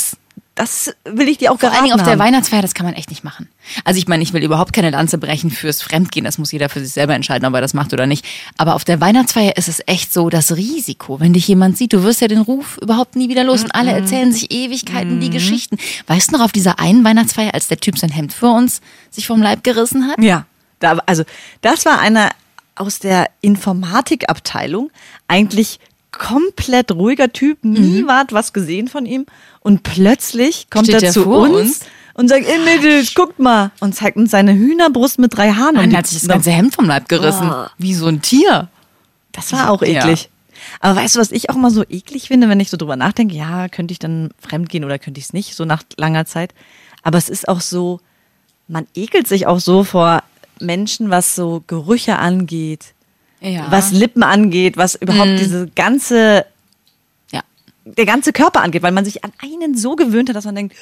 Das 0.57 0.91
will 1.05 1.29
ich 1.29 1.37
dir 1.37 1.51
auch 1.51 1.59
Vor 1.59 1.71
allen 1.71 1.83
Dingen 1.83 1.93
auf 1.93 2.01
der 2.01 2.13
haben. 2.13 2.19
Weihnachtsfeier, 2.19 2.63
das 2.63 2.73
kann 2.73 2.87
man 2.87 2.95
echt 2.95 3.11
nicht 3.11 3.23
machen. 3.23 3.47
Also 3.83 3.99
ich 3.99 4.07
meine, 4.07 4.23
ich 4.23 4.33
will 4.33 4.43
überhaupt 4.43 4.73
keine 4.73 4.89
Lanze 4.89 5.19
brechen 5.19 5.51
fürs 5.51 5.83
Fremdgehen. 5.83 6.25
Das 6.25 6.39
muss 6.39 6.51
jeder 6.51 6.67
für 6.67 6.79
sich 6.79 6.91
selber 6.91 7.13
entscheiden, 7.13 7.47
ob 7.47 7.53
er 7.53 7.61
das 7.61 7.75
macht 7.75 7.93
oder 7.93 8.07
nicht. 8.07 8.25
Aber 8.57 8.73
auf 8.73 8.83
der 8.83 8.99
Weihnachtsfeier 8.99 9.55
ist 9.55 9.67
es 9.67 9.83
echt 9.85 10.11
so 10.11 10.31
das 10.31 10.55
Risiko. 10.55 11.19
Wenn 11.19 11.33
dich 11.33 11.47
jemand 11.47 11.77
sieht, 11.77 11.93
du 11.93 12.01
wirst 12.01 12.21
ja 12.21 12.27
den 12.27 12.41
Ruf 12.41 12.79
überhaupt 12.81 13.15
nie 13.15 13.29
wieder 13.29 13.43
los. 13.43 13.61
Und 13.61 13.75
alle 13.75 13.91
erzählen 13.91 14.33
sich 14.33 14.51
Ewigkeiten 14.51 15.19
die 15.19 15.29
Geschichten. 15.29 15.77
Weißt 16.07 16.31
du 16.31 16.37
noch, 16.37 16.43
auf 16.43 16.51
dieser 16.51 16.79
einen 16.79 17.03
Weihnachtsfeier, 17.03 17.53
als 17.53 17.67
der 17.67 17.77
Typ 17.77 17.99
sein 17.99 18.09
Hemd 18.09 18.33
für 18.33 18.49
uns 18.49 18.81
sich 19.11 19.27
vom 19.27 19.43
Leib 19.43 19.63
gerissen 19.63 20.07
hat? 20.07 20.19
Ja, 20.19 20.47
da, 20.79 20.97
also 21.05 21.23
das 21.61 21.85
war 21.85 21.99
einer 21.99 22.31
aus 22.73 22.97
der 22.97 23.29
Informatikabteilung, 23.41 24.89
eigentlich 25.27 25.79
komplett 26.17 26.91
ruhiger 26.91 27.31
Typ, 27.31 27.63
nie 27.63 28.05
ward 28.07 28.33
was 28.33 28.53
gesehen 28.53 28.87
von 28.87 29.05
ihm 29.05 29.25
und 29.61 29.83
plötzlich 29.83 30.69
kommt 30.69 30.87
Mhm. 30.87 30.91
Steht 30.91 31.03
er 31.03 31.11
zu 31.11 31.25
uns, 31.29 31.55
uns? 31.59 31.79
und 32.13 32.27
sagt, 32.29 32.45
ey 32.45 32.59
Mädels, 32.59 33.13
guckt 33.13 33.39
mal 33.39 33.71
und 33.79 33.95
zeigt 33.95 34.17
uns 34.17 34.31
seine 34.31 34.53
Hühnerbrust 34.53 35.19
mit 35.19 35.35
drei 35.37 35.51
Haaren. 35.51 35.75
Dann 35.75 35.89
und 35.89 35.97
hat 35.97 36.07
sich 36.07 36.19
das 36.19 36.27
ganze 36.27 36.51
Hemd 36.51 36.73
vom 36.75 36.85
Leib 36.85 37.07
gerissen. 37.09 37.49
Oh. 37.51 37.65
Wie 37.77 37.93
so 37.93 38.07
ein 38.07 38.21
Tier. 38.21 38.69
das 39.31 39.51
war 39.53 39.69
auch 39.69 39.81
Ja. 39.83 39.87
eklig. 40.03 40.29
Aber 40.79 40.95
weißt 40.99 41.15
du, 41.15 41.19
was 41.19 41.31
ich 41.31 41.49
auch 41.51 41.55
mal 41.55 41.69
so 41.69 41.83
eklig 41.87 42.27
finde, 42.29 42.49
wenn 42.49 42.59
ich 42.59 42.69
so 42.71 42.77
drüber 42.77 42.95
nachdenke, 42.95 43.35
ja, 43.35 43.69
könnte 43.69 43.91
ich 43.91 43.99
dann 43.99 44.31
fremdgehen 44.39 44.83
oder 44.83 44.97
könnte 44.99 45.19
ich 45.19 45.25
es 45.27 45.33
nicht, 45.33 45.55
so 45.55 45.63
nach 45.65 45.83
langer 45.97 46.25
Zeit. 46.25 46.53
Aber 47.03 47.17
es 47.19 47.29
ist 47.29 47.47
auch 47.47 47.61
so, 47.61 47.99
man 48.67 48.87
ekelt 48.95 49.27
sich 49.27 49.45
auch 49.47 49.59
so 49.59 49.83
vor 49.83 50.23
Menschen, 50.59 51.11
was 51.11 51.35
so 51.35 51.63
Gerüche 51.67 52.17
angeht. 52.17 52.93
Ja. 53.39 53.71
was 53.71 53.91
Lippen 53.91 54.23
angeht, 54.23 54.77
was 54.77 54.95
überhaupt 54.95 55.39
diese 55.39 55.67
ganze, 55.75 56.45
Ja. 57.31 57.41
der 57.85 58.05
ganze 58.05 58.33
Körper 58.33 58.61
angeht, 58.61 58.81
weil 58.83 58.91
man 58.91 59.05
sich 59.05 59.23
an 59.23 59.31
einen 59.41 59.77
so 59.77 59.95
gewöhnt 59.95 60.29
hat, 60.29 60.35
dass 60.35 60.45
man 60.45 60.55
denkt, 60.55 60.75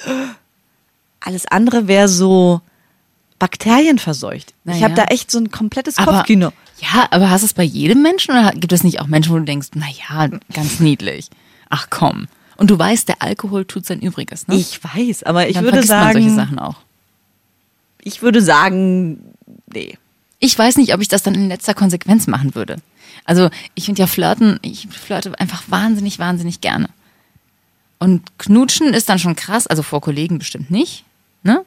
alles 1.19 1.45
andere 1.47 1.87
wäre 1.87 2.07
so 2.07 2.61
bakterienverseucht. 3.39 4.53
Na 4.63 4.75
ich 4.75 4.83
habe 4.83 4.93
da 4.93 5.05
echt 5.05 5.29
so 5.31 5.39
ein 5.39 5.51
komplettes 5.51 5.97
Aber, 5.97 6.13
Kopfkino. 6.13 6.51
ja, 6.79 7.07
aber 7.11 7.29
hast 7.29 7.41
du 7.41 7.45
es 7.47 7.53
bei 7.53 7.63
jedem 7.63 8.01
Menschen 8.01 8.31
oder 8.31 8.51
gibt 8.51 8.71
es 8.71 8.83
nicht 8.83 8.99
auch 9.01 9.07
Menschen, 9.07 9.33
wo 9.33 9.37
du 9.37 9.43
denkst, 9.43 9.69
na 9.75 9.85
ja, 10.09 10.27
ganz 10.53 10.79
niedlich. 10.79 11.29
Ach 11.69 11.87
komm. 11.89 12.27
Und 12.57 12.69
du 12.71 12.79
weißt, 12.79 13.09
der 13.09 13.21
Alkohol 13.21 13.65
tut 13.65 13.85
sein 13.85 13.99
Übriges, 13.99 14.47
ne? 14.47 14.55
Ich 14.55 14.81
weiß, 14.81 15.23
aber 15.23 15.49
ich 15.49 15.55
Dann 15.55 15.65
würde 15.65 15.83
vergisst 15.83 15.91
man 15.93 16.13
solche 16.13 16.29
sagen, 16.29 16.35
Sachen 16.37 16.59
auch. 16.59 16.77
ich 18.01 18.21
würde 18.21 18.41
sagen, 18.41 19.33
nee. 19.73 19.97
Ich 20.45 20.57
weiß 20.59 20.77
nicht, 20.77 20.93
ob 20.93 21.01
ich 21.01 21.07
das 21.07 21.23
dann 21.23 21.33
in 21.33 21.47
letzter 21.47 21.73
Konsequenz 21.73 22.27
machen 22.27 22.53
würde. 22.53 22.77
Also 23.25 23.49
ich 23.73 23.85
finde 23.85 24.01
ja 24.01 24.07
Flirten, 24.07 24.59
ich 24.61 24.87
flirte 24.91 25.33
einfach 25.39 25.63
wahnsinnig, 25.67 26.19
wahnsinnig 26.19 26.61
gerne. 26.61 26.87
Und 27.97 28.21
knutschen 28.37 28.93
ist 28.93 29.09
dann 29.09 29.17
schon 29.17 29.35
krass, 29.35 29.65
also 29.65 29.81
vor 29.81 30.01
Kollegen 30.01 30.37
bestimmt 30.37 30.69
nicht. 30.69 31.03
Ne? 31.41 31.63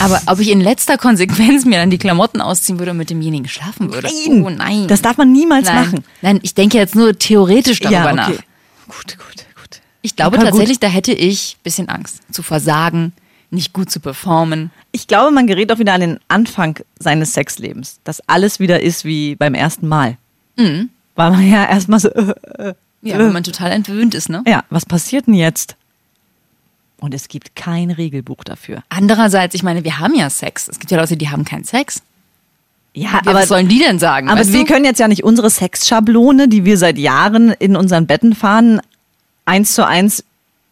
Aber 0.00 0.20
ob 0.26 0.38
ich 0.40 0.50
in 0.50 0.60
letzter 0.60 0.98
Konsequenz 0.98 1.64
mir 1.64 1.78
dann 1.78 1.88
die 1.88 1.96
Klamotten 1.96 2.42
ausziehen 2.42 2.78
würde 2.78 2.90
und 2.90 2.98
mit 2.98 3.08
demjenigen 3.08 3.48
schlafen 3.48 3.90
würde. 3.94 4.08
Nein, 4.26 4.44
Oh 4.44 4.50
nein. 4.50 4.86
das 4.88 5.00
darf 5.00 5.16
man 5.16 5.32
niemals 5.32 5.64
nein. 5.66 5.74
machen. 5.76 6.04
Nein, 6.20 6.40
ich 6.42 6.52
denke 6.52 6.76
jetzt 6.76 6.94
nur 6.94 7.18
theoretisch 7.18 7.80
darüber 7.80 7.98
ja, 7.98 8.04
okay. 8.06 8.14
nach. 8.14 8.28
Gut, 8.28 9.16
gut, 9.16 9.46
gut. 9.56 9.80
Ich 10.02 10.16
glaube 10.16 10.36
Ja, 10.36 10.42
gut. 10.42 10.50
tatsächlich, 10.50 10.80
da 10.80 10.88
hätte 10.88 11.12
ich 11.12 11.56
ein 11.58 11.62
bisschen 11.62 11.88
Angst. 11.88 12.20
Zu 12.30 12.42
versagen, 12.42 13.14
nicht 13.52 13.72
gut 13.72 13.90
zu 13.90 14.00
performen. 14.00 14.70
Ich 14.92 15.06
glaube, 15.06 15.30
man 15.30 15.46
gerät 15.46 15.70
auch 15.70 15.78
wieder 15.78 15.92
an 15.92 16.00
den 16.00 16.20
Anfang 16.28 16.78
seines 16.98 17.34
Sexlebens, 17.34 18.00
dass 18.04 18.26
alles 18.28 18.58
wieder 18.60 18.82
ist 18.82 19.04
wie 19.04 19.34
beim 19.36 19.54
ersten 19.54 19.86
Mal. 19.88 20.16
Mhm. 20.56 20.90
Weil 21.14 21.30
man 21.30 21.48
ja 21.48 21.68
erstmal 21.68 22.00
so, 22.00 22.08
äh, 22.10 22.74
Ja, 23.02 23.18
wenn 23.18 23.32
man 23.32 23.44
total 23.44 23.70
entwöhnt 23.72 24.14
ist, 24.14 24.28
ne? 24.28 24.42
Ja, 24.46 24.64
was 24.70 24.86
passiert 24.86 25.26
denn 25.26 25.34
jetzt? 25.34 25.76
Und 26.98 27.14
es 27.14 27.28
gibt 27.28 27.56
kein 27.56 27.90
Regelbuch 27.90 28.44
dafür. 28.44 28.82
Andererseits, 28.88 29.54
ich 29.54 29.62
meine, 29.62 29.84
wir 29.84 29.98
haben 29.98 30.14
ja 30.14 30.30
Sex. 30.30 30.68
Es 30.68 30.78
gibt 30.78 30.90
ja 30.90 30.98
Leute, 30.98 31.16
die 31.16 31.28
haben 31.28 31.44
keinen 31.44 31.64
Sex. 31.64 32.02
Ja, 32.94 33.20
Ja, 33.24 33.34
was 33.34 33.48
sollen 33.48 33.68
die 33.68 33.80
denn 33.80 33.98
sagen? 33.98 34.28
aber 34.28 34.46
wir 34.46 34.64
können 34.64 34.84
jetzt 34.84 35.00
ja 35.00 35.08
nicht 35.08 35.24
unsere 35.24 35.50
Sexschablone, 35.50 36.48
die 36.48 36.64
wir 36.64 36.78
seit 36.78 36.98
Jahren 36.98 37.50
in 37.50 37.74
unseren 37.76 38.06
Betten 38.06 38.34
fahren, 38.34 38.80
eins 39.44 39.74
zu 39.74 39.84
eins 39.86 40.24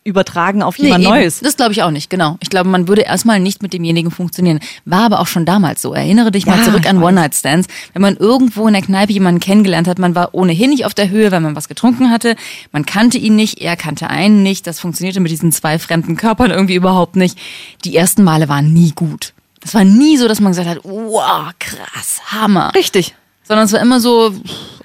übertragen 0.03 0.63
auf 0.63 0.79
jemand 0.79 1.05
eben. 1.05 1.11
Neues. 1.13 1.41
Das 1.41 1.57
glaube 1.57 1.73
ich 1.73 1.83
auch 1.83 1.91
nicht, 1.91 2.09
genau. 2.09 2.39
Ich 2.41 2.49
glaube, 2.49 2.69
man 2.71 2.89
würde 2.89 3.03
erstmal 3.03 3.39
nicht 3.39 3.63
mit 3.63 3.73
demjenigen 3.75 4.11
funktionieren. 4.11 4.61
War 4.87 5.03
aber 5.05 5.21
auch 5.21 5.27
schon 5.27 5.45
damals 5.45 5.83
so. 5.83 5.93
Erinnere 5.93 6.31
dich 6.31 6.47
mal 6.47 6.59
Ja, 6.59 6.65
zurück 6.65 6.81
ich 6.85 6.89
an. 6.89 7.03
One-Night-Stands. 7.03 7.69
Wenn 7.93 8.01
man 8.01 8.17
irgendwo 8.17 8.67
in 8.67 8.73
der 8.73 8.83
Kneipe 8.83 9.13
jemanden 9.13 9.41
kennengelernt 9.41 9.89
hat, 9.89 9.99
man 9.99 10.15
war 10.15 10.31
ohnehin 10.33 10.71
nicht 10.71 10.87
auf 10.87 10.95
der 10.95 11.11
Höhe, 11.11 11.31
weil 11.33 11.41
man 11.41 11.55
was 11.55 11.69
getrunken 11.69 12.11
hatte. 12.11 12.35
Man 12.73 12.87
kannte 12.87 13.19
ihn 13.19 13.37
nicht, 13.37 13.61
er 13.61 13.77
kannte 13.77 14.09
einen 14.09 14.43
nicht. 14.43 14.67
Das 14.67 14.81
funktionierte 14.81 15.21
mit 15.21 15.31
diesen 15.31 15.53
zwei 15.53 15.79
fremden 15.79 16.17
Körpern 16.17 16.51
irgendwie 16.51 16.77
überhaupt 16.77 17.17
nicht. 17.17 17.39
Die 17.85 17.95
ersten 17.95 18.25
Male 18.25 18.49
waren 18.49 18.73
nie 18.73 18.93
gut. 18.93 19.35
Das 19.61 19.75
war 19.75 19.85
nie 19.85 20.17
so, 20.17 20.27
dass 20.29 20.41
man 20.41 20.53
gesagt 20.53 20.69
hat, 20.69 20.79
wow, 20.85 21.53
krass, 21.59 22.21
Hammer. 22.27 22.73
Richtig. 22.75 23.15
Sondern 23.43 23.67
es 23.67 23.73
war 23.73 23.81
immer 23.81 24.01
so, 24.01 24.33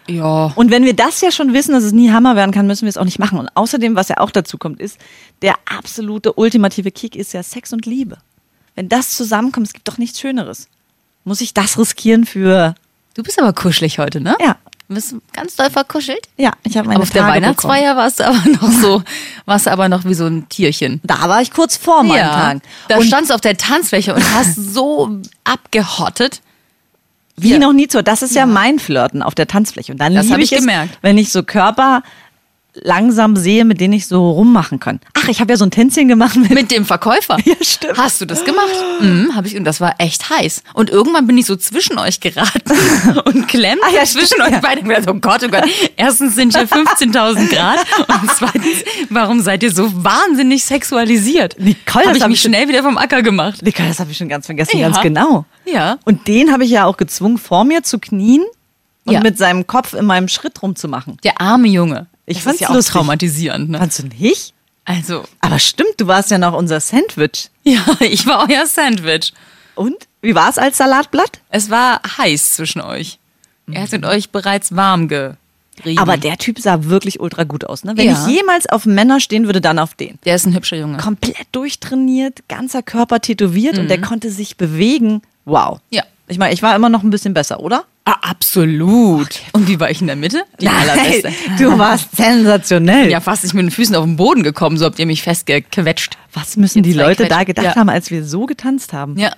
ja. 0.08 0.52
Und 0.56 0.72
wenn 0.72 0.84
wir 0.84 0.96
das 0.96 1.22
ja 1.22 1.32
schon 1.32 1.54
wissen, 1.54 1.74
dass 1.74 1.84
es 1.84 1.92
nie 1.92 2.12
Hammer 2.12 2.36
werden 2.36 2.52
kann, 2.52 2.68
müssen 2.68 2.84
wir 2.84 2.90
es 2.90 2.98
auch 2.98 3.06
nicht 3.06 3.20
machen. 3.20 3.40
Und 3.40 3.50
außerdem, 3.56 3.96
was 3.96 4.10
ja 4.10 4.18
auch 4.18 4.32
dazu 4.32 4.58
kommt, 4.58 4.80
ist, 4.80 4.98
der 5.42 5.56
absolute 5.66 6.34
ultimative 6.34 6.92
Kick 6.92 7.16
ist 7.16 7.34
ja 7.34 7.44
Sex 7.44 7.74
und 7.74 7.86
Liebe. 7.86 8.18
Wenn 8.76 8.90
das 8.90 9.12
zusammenkommt, 9.16 9.68
es 9.68 9.74
gibt 9.74 9.88
doch 9.88 9.98
nichts 9.98 10.20
Schöneres. 10.20 10.68
Muss 11.24 11.42
ich 11.42 11.54
das 11.54 11.78
riskieren 11.78 12.26
für, 12.26 12.76
Du 13.16 13.24
bist 13.24 13.40
aber 13.42 13.54
kuschelig 13.54 13.98
heute, 13.98 14.20
ne? 14.22 14.36
ja, 14.42 14.58
Du 14.88 14.94
bist 14.94 15.16
ganz 15.34 15.56
doll 15.56 15.72
verkuschelt. 15.72 16.28
ja, 16.38 16.52
ich 16.64 16.78
habe 16.78 16.88
meine 16.88 16.98
Aber 16.98 17.04
auf 17.04 17.10
der 17.10 17.22
Tage 17.24 17.40
bekommen. 17.40 17.74
Weihnachtsfeier 17.74 17.96
warst 17.98 18.20
du 18.20 18.28
aber 18.28 18.50
noch 18.50 18.72
so, 18.72 19.04
warst 19.46 19.66
du 19.66 19.72
aber 19.72 19.90
noch 19.90 20.06
wie 20.06 20.14
so 20.14 20.26
ein 20.28 20.48
Tierchen. 20.50 21.02
Da 21.04 21.28
war 21.28 21.42
ich 21.42 21.52
kurz 21.52 21.76
vor 21.78 22.04
meinem 22.04 22.22
Tag. 22.30 22.58
Da 22.90 23.02
standst 23.02 23.32
du 23.32 23.36
auf 23.36 23.42
der 23.42 23.58
Tanzfläche 23.58 24.14
und 24.14 24.22
hast 24.36 24.56
so 24.74 25.22
abgehottet. 25.44 26.42
Wie 27.38 27.52
Ja. 27.52 27.60
noch 27.60 27.74
nie 27.74 27.88
zu. 27.88 28.02
Das 28.04 28.22
ist 28.22 28.36
ja, 28.36 28.46
mein 28.46 28.80
Flirten 28.80 29.22
auf 29.22 29.36
der 29.36 29.48
Tanzfläche. 29.48 29.92
Und 29.92 30.00
dann 30.00 30.14
liebe 30.14 30.30
hab 30.34 30.38
ich 30.40 30.52
ich 30.52 30.58
es, 30.58 30.60
gemerkt. 30.60 30.98
wenn 31.02 31.18
ich 31.18 31.32
so 31.32 31.44
Körper 31.44 32.02
langsam 32.84 33.38
sehe, 33.38 33.64
mit 33.64 33.80
denen 33.80 33.94
ich 33.94 34.06
so 34.06 34.32
rummachen 34.32 34.82
kann. 34.82 35.00
Ach, 35.14 35.30
ich 35.30 35.40
habe 35.40 35.54
ja 35.54 35.56
so 35.58 35.64
ein 35.64 35.72
Tänzchen 35.72 36.10
gemacht 36.10 36.36
mit, 36.36 36.50
Mit 36.50 36.72
dem 36.72 36.84
Verkäufer. 36.86 37.38
Ja, 37.46 37.54
stimmt. 37.62 37.98
Hast 37.98 38.20
du 38.20 38.26
das 38.26 38.44
gemacht? 38.44 38.68
Mhm, 39.00 39.34
hab 39.34 39.46
ich, 39.46 39.56
und 39.56 39.64
das 39.64 39.80
war 39.80 39.96
echt 40.00 40.30
heiß. 40.30 40.62
Und 40.74 40.90
irgendwann 40.90 41.26
bin 41.26 41.38
ich 41.38 41.46
so 41.46 41.56
zwischen 41.56 41.98
euch 41.98 42.20
geraten 42.20 42.74
und 43.26 43.48
klemmte 43.48 43.86
Ah, 43.86 43.92
ja, 43.96 44.04
zwischen 44.04 44.26
stimmt, 44.28 44.42
euch 44.44 44.52
ja. 44.52 44.60
beide. 44.60 44.82
Und 44.82 44.90
gedacht, 44.90 45.08
oh 45.10 45.14
Gott, 45.14 45.42
oh 45.46 45.48
Gott. 45.48 45.64
Erstens 45.96 46.36
sind 46.36 46.54
hier 46.58 46.68
15.000 46.68 47.48
Grad 47.50 47.80
und 48.10 48.32
zweitens, 48.36 48.84
warum 49.10 49.40
seid 49.40 49.64
ihr 49.64 49.72
so 49.72 49.90
wahnsinnig 50.04 50.66
sexualisiert? 50.66 51.56
Nicole, 51.58 52.04
hab 52.08 52.10
das 52.10 52.18
ich 52.18 52.24
hab 52.24 52.30
mich 52.30 52.40
ich 52.40 52.42
schon- 52.44 52.52
schnell 52.52 52.68
wieder 52.68 52.84
vom 52.84 52.98
Acker 52.98 53.22
gemacht. 53.22 53.62
Nicole, 53.62 53.88
das 53.88 54.00
habe 54.02 54.12
ich 54.12 54.18
schon 54.18 54.28
ganz 54.28 54.48
vergessen, 54.48 54.78
Ja. 54.80 54.90
ganz 54.90 55.00
genau. 55.02 55.46
Ja. 55.66 55.98
Und 56.06 56.28
den 56.28 56.52
habe 56.52 56.64
ich 56.66 56.72
ja 56.72 56.86
auch 56.86 56.98
gezwungen, 56.98 57.38
vor 57.38 57.64
mir 57.64 57.84
zu 57.84 58.00
knien 58.00 58.44
und 59.06 59.14
Ja. 59.14 59.20
mit 59.22 59.38
seinem 59.38 59.68
Kopf 59.68 59.94
in 59.94 60.06
meinem 60.06 60.28
Schritt 60.28 60.62
rumzumachen. 60.62 61.18
Der 61.24 61.40
arme 61.42 61.68
Junge. 61.68 62.08
Ich 62.26 62.42
fand's 62.42 62.56
ist 62.56 62.62
ja 62.62 62.70
auch 62.70 62.74
lustig. 62.76 62.94
traumatisierend. 62.94 63.70
Ne? 63.70 63.78
Fandst 63.80 64.00
du 64.00 64.08
nicht? 64.08 64.54
Also, 64.86 65.24
Aber 65.42 65.58
stimmt, 65.60 65.94
du 65.98 66.08
warst 66.08 66.30
ja 66.32 66.38
noch 66.38 66.54
unser 66.54 66.80
Sandwich. 66.80 67.50
ja, 67.64 67.82
ich 68.00 68.26
war 68.28 68.48
euer 68.50 68.66
Sandwich. 68.68 69.34
Und? 69.76 69.96
Wie 70.22 70.36
war 70.36 70.50
es 70.50 70.58
als 70.58 70.78
Salatblatt? 70.78 71.42
Es 71.50 71.70
war 71.70 72.02
heiß 72.18 72.54
zwischen 72.54 72.82
euch. 72.82 73.20
Er 73.72 73.82
hat 73.82 73.92
mit 73.92 74.06
euch 74.06 74.30
bereits 74.30 74.76
warm 74.76 75.08
gerieben. 75.08 75.38
Aber 75.98 76.18
der 76.18 76.38
Typ 76.38 76.60
sah 76.60 76.84
wirklich 76.86 77.20
ultra 77.20 77.44
gut 77.44 77.66
aus. 77.66 77.84
Ne? 77.84 77.98
Wenn 77.98 78.08
Ja. 78.08 78.14
ich 78.28 78.34
jemals 78.36 78.68
auf 78.70 78.86
Männer 78.86 79.20
stehen 79.20 79.46
würde, 79.48 79.60
dann 79.62 79.80
auf 79.80 79.94
den. 79.96 80.18
der 80.24 80.36
ist 80.36 80.46
ein 80.46 80.56
hübscher 80.56 80.78
Junge. 80.78 80.98
Komplett 80.98 81.48
durchtrainiert, 81.52 82.48
ganzer 82.48 82.82
Körper 82.84 83.20
tätowiert 83.22 83.78
und 83.78 83.88
der 83.90 84.00
konnte 84.02 84.30
sich 84.30 84.56
bewegen. 84.56 85.22
Wow. 85.46 85.80
Ja. 85.90 86.04
Ich 86.28 86.38
meine, 86.40 86.54
ich 86.54 86.62
war 86.64 86.76
immer 86.76 86.90
noch 86.90 87.04
ein 87.04 87.12
bisschen 87.12 87.34
besser, 87.36 87.60
oder? 87.60 87.86
Ah, 88.04 88.18
absolut. 88.22 89.30
Und 89.52 89.68
wie 89.68 89.80
war 89.80 89.90
ich 89.92 90.02
in 90.02 90.08
der 90.08 90.16
Mitte? 90.16 90.44
Die 90.60 90.68
allerbeste. 90.68 91.32
du 91.60 91.78
warst 91.78 92.16
sensationell. 92.16 93.10
Ja, 93.12 93.20
fast 93.20 93.44
nicht 93.44 93.54
mit 93.54 93.64
den 93.64 93.72
Füßen 93.72 93.96
auf 93.96 94.04
den 94.06 94.16
Boden 94.16 94.42
gekommen, 94.44 94.78
so 94.78 94.86
habt 94.86 94.98
ihr 95.00 95.06
mich 95.06 95.22
festgequetscht. 95.24 96.18
Was 96.34 96.58
müssen 96.58 96.82
die 96.84 96.90
Jetzt 96.92 96.98
ich 97.00 97.04
Leute 97.08 97.28
da 97.28 97.38
quetsch. 97.38 97.48
gedacht 97.48 97.66
Ja. 97.66 97.76
haben, 97.76 97.90
als 97.90 98.10
wir 98.12 98.26
so 98.26 98.46
getanzt 98.46 98.94
haben? 98.94 99.18
Ja, 99.18 99.34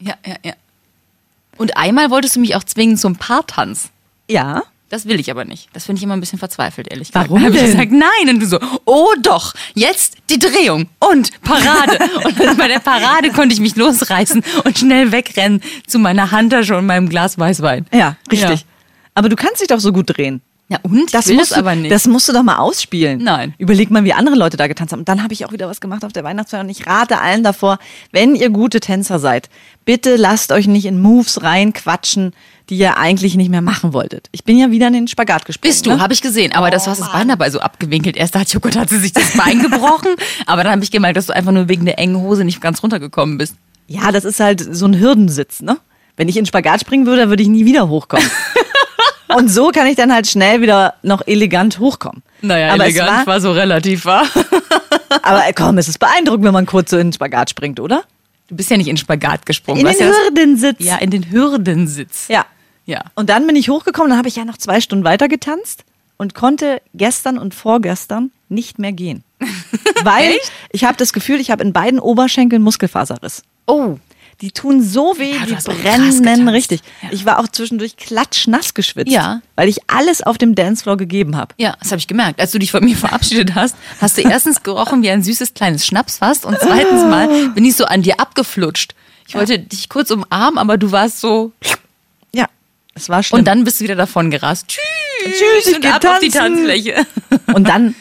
ja, 0.00 0.14
ja, 0.26 0.34
ja. 0.44 0.52
Und 1.56 1.76
einmal 1.76 2.10
wolltest 2.10 2.36
du 2.36 2.40
mich 2.40 2.54
auch 2.54 2.62
zwingen 2.64 2.96
zum 2.96 3.16
Paartanz. 3.16 3.90
Ja. 4.30 4.62
Das 4.90 5.06
will 5.06 5.20
ich 5.20 5.30
aber 5.30 5.44
nicht. 5.44 5.68
Das 5.74 5.84
finde 5.84 5.98
ich 5.98 6.04
immer 6.04 6.16
ein 6.16 6.20
bisschen 6.20 6.38
verzweifelt, 6.38 6.88
ehrlich 6.90 7.08
gesagt. 7.08 7.28
Warum 7.28 7.42
Dann 7.42 7.52
hab 7.52 7.60
ich 7.60 7.70
gesagt, 7.70 7.92
nein. 7.92 8.28
Und 8.28 8.40
du 8.40 8.46
so, 8.46 8.58
oh 8.86 9.12
doch, 9.20 9.54
jetzt 9.74 10.16
die 10.30 10.38
Drehung 10.38 10.88
und 10.98 11.30
Parade. 11.42 11.98
und 12.24 12.56
bei 12.56 12.68
der 12.68 12.78
Parade 12.78 13.30
konnte 13.30 13.52
ich 13.52 13.60
mich 13.60 13.76
losreißen 13.76 14.42
und 14.64 14.78
schnell 14.78 15.12
wegrennen 15.12 15.60
zu 15.86 15.98
meiner 15.98 16.30
Handtasche 16.30 16.76
und 16.76 16.86
meinem 16.86 17.08
Glas 17.08 17.38
Weißwein. 17.38 17.86
Ja, 17.92 18.16
richtig. 18.30 18.60
Ja. 18.60 18.66
Aber 19.14 19.28
du 19.28 19.36
kannst 19.36 19.60
dich 19.60 19.68
doch 19.68 19.80
so 19.80 19.92
gut 19.92 20.16
drehen. 20.16 20.40
Ja, 20.70 20.78
und? 20.82 21.14
Das 21.14 21.26
musst, 21.28 21.40
das 21.40 21.48
du, 21.50 21.56
aber 21.56 21.74
nicht. 21.74 21.90
das 21.90 22.06
musst 22.06 22.28
du 22.28 22.32
doch 22.32 22.42
mal 22.42 22.58
ausspielen. 22.58 23.22
Nein. 23.22 23.54
Überleg 23.56 23.90
mal, 23.90 24.04
wie 24.04 24.12
andere 24.12 24.36
Leute 24.36 24.58
da 24.58 24.66
getanzt 24.66 24.92
haben. 24.92 25.00
Und 25.00 25.08
dann 25.08 25.22
habe 25.22 25.32
ich 25.32 25.46
auch 25.46 25.52
wieder 25.52 25.66
was 25.66 25.80
gemacht 25.80 26.04
auf 26.04 26.12
der 26.12 26.24
Weihnachtsfeier. 26.24 26.60
Und 26.60 26.68
ich 26.68 26.86
rate 26.86 27.20
allen 27.20 27.42
davor, 27.42 27.78
wenn 28.12 28.34
ihr 28.34 28.50
gute 28.50 28.80
Tänzer 28.80 29.18
seid, 29.18 29.48
bitte 29.86 30.16
lasst 30.16 30.52
euch 30.52 30.66
nicht 30.66 30.84
in 30.84 31.00
Moves 31.00 31.42
reinquatschen, 31.42 32.34
die 32.68 32.76
ihr 32.76 32.98
eigentlich 32.98 33.34
nicht 33.34 33.48
mehr 33.48 33.62
machen 33.62 33.94
wolltet. 33.94 34.28
Ich 34.32 34.44
bin 34.44 34.58
ja 34.58 34.70
wieder 34.70 34.88
in 34.88 34.92
den 34.92 35.08
Spagat 35.08 35.46
gesprungen. 35.46 35.72
Bist 35.72 35.86
du, 35.86 35.90
ne? 35.90 36.00
habe 36.00 36.12
ich 36.12 36.20
gesehen. 36.20 36.52
Aber 36.52 36.70
das, 36.70 36.84
du 36.84 36.90
hast 36.90 37.00
das 37.00 37.12
Bein 37.12 37.28
dabei 37.28 37.48
so 37.48 37.60
abgewinkelt. 37.60 38.18
Erst 38.18 38.34
dachte 38.34 38.48
ich, 38.48 38.56
oh 38.56 38.60
Gott, 38.60 38.76
hat 38.76 38.90
sie 38.90 38.98
sich 38.98 39.14
das 39.14 39.38
Bein 39.38 39.62
gebrochen. 39.62 40.16
Aber 40.44 40.64
dann 40.64 40.72
habe 40.72 40.84
ich 40.84 40.90
gemerkt, 40.90 41.16
dass 41.16 41.26
du 41.26 41.34
einfach 41.34 41.52
nur 41.52 41.68
wegen 41.68 41.86
der 41.86 41.98
engen 41.98 42.16
Hose 42.18 42.44
nicht 42.44 42.60
ganz 42.60 42.82
runtergekommen 42.82 43.38
bist. 43.38 43.54
Ja, 43.86 44.12
das 44.12 44.26
ist 44.26 44.38
halt 44.38 44.60
so 44.70 44.84
ein 44.84 44.98
Hürdensitz, 44.98 45.62
ne? 45.62 45.78
Wenn 46.16 46.28
ich 46.28 46.36
in 46.36 46.42
den 46.42 46.48
Spagat 46.48 46.80
springen 46.80 47.06
würde, 47.06 47.30
würde 47.30 47.42
ich 47.42 47.48
nie 47.48 47.64
wieder 47.64 47.88
hochkommen. 47.88 48.28
Und 49.34 49.48
so 49.48 49.68
kann 49.70 49.86
ich 49.86 49.96
dann 49.96 50.12
halt 50.12 50.26
schnell 50.26 50.60
wieder 50.60 50.94
noch 51.02 51.26
elegant 51.26 51.78
hochkommen. 51.78 52.22
Naja, 52.40 52.72
aber 52.72 52.84
elegant 52.84 53.08
war, 53.08 53.26
war 53.26 53.40
so 53.40 53.52
relativ, 53.52 54.04
war. 54.04 54.26
Aber 55.22 55.42
komm, 55.54 55.78
es 55.78 55.88
ist 55.88 55.98
beeindruckend, 55.98 56.44
wenn 56.44 56.52
man 56.52 56.66
kurz 56.66 56.90
so 56.90 56.98
in 56.98 57.08
den 57.08 57.12
Spagat 57.12 57.50
springt, 57.50 57.80
oder? 57.80 58.04
Du 58.48 58.56
bist 58.56 58.70
ja 58.70 58.76
nicht 58.76 58.88
in 58.88 58.94
den 58.94 58.98
Spagat 58.98 59.46
gesprungen. 59.46 59.80
In 59.80 59.86
den 59.86 59.98
ja, 59.98 60.06
Hürdensitz. 60.06 60.76
ja, 60.80 60.96
in 60.96 61.10
den 61.10 61.30
Hürdensitz. 61.30 62.28
Ja. 62.28 62.46
Ja. 62.86 63.02
Und 63.14 63.28
dann 63.28 63.46
bin 63.46 63.56
ich 63.56 63.68
hochgekommen, 63.68 64.10
dann 64.10 64.18
habe 64.18 64.28
ich 64.28 64.36
ja 64.36 64.44
noch 64.44 64.56
zwei 64.56 64.80
Stunden 64.80 65.04
weiter 65.04 65.28
getanzt 65.28 65.84
und 66.16 66.34
konnte 66.34 66.80
gestern 66.94 67.38
und 67.38 67.54
vorgestern 67.54 68.30
nicht 68.48 68.78
mehr 68.78 68.92
gehen. 68.92 69.24
Weil 70.02 70.38
ich 70.72 70.84
habe 70.84 70.96
das 70.96 71.12
Gefühl, 71.12 71.40
ich 71.40 71.50
habe 71.50 71.62
in 71.62 71.72
beiden 71.74 72.00
Oberschenkeln 72.00 72.62
Muskelfaserriss. 72.62 73.42
Oh. 73.66 73.98
Die 74.40 74.52
tun 74.52 74.80
so 74.82 75.18
weh, 75.18 75.32
Ja, 75.34 75.46
die 75.46 75.72
brennen 76.22 76.48
richtig. 76.48 76.80
Ja. 77.02 77.08
Ich 77.10 77.26
war 77.26 77.40
auch 77.40 77.48
zwischendurch 77.48 77.96
klatschnass 77.96 78.72
geschwitzt, 78.72 79.10
Ja. 79.12 79.40
weil 79.56 79.68
ich 79.68 79.78
alles 79.88 80.22
auf 80.22 80.38
dem 80.38 80.54
Dancefloor 80.54 80.96
gegeben 80.96 81.34
habe. 81.36 81.54
Ja, 81.58 81.74
das 81.80 81.90
habe 81.90 81.98
ich 81.98 82.06
gemerkt. 82.06 82.40
Als 82.40 82.52
du 82.52 82.60
dich 82.60 82.70
von 82.70 82.84
mir 82.84 82.96
verabschiedet 82.96 83.56
hast, 83.56 83.74
hast 84.00 84.16
du 84.16 84.22
erstens 84.22 84.62
gerochen 84.62 85.02
wie 85.02 85.10
ein 85.10 85.24
süßes 85.24 85.54
kleines 85.54 85.84
Schnapsfass 85.84 86.44
und 86.44 86.56
zweitens 86.60 87.02
mal 87.02 87.48
bin 87.50 87.64
ich 87.64 87.74
so 87.74 87.84
an 87.84 88.02
dir 88.02 88.20
abgeflutscht. 88.20 88.94
Ich 89.26 89.34
wollte 89.34 89.58
dich 89.58 89.88
kurz 89.88 90.10
umarmen, 90.12 90.58
aber 90.58 90.78
du 90.78 90.92
warst 90.92 91.20
so 91.20 91.50
Ja, 92.32 92.46
es 92.94 93.08
war 93.08 93.24
schlimm. 93.24 93.40
und 93.40 93.44
dann 93.48 93.64
bist 93.64 93.80
du 93.80 93.84
wieder 93.84 93.96
davon 93.96 94.30
gerast. 94.30 94.68
Tschüss, 94.68 95.36
Tschüss, 95.36 95.66
ich 95.72 95.76
und 95.76 95.86
ab 95.86 96.04
auf 96.04 96.20
die 96.20 96.28
tanzen. 96.28 96.64
Tanzfläche. 96.64 97.06
Und 97.54 97.68
dann, 97.68 97.96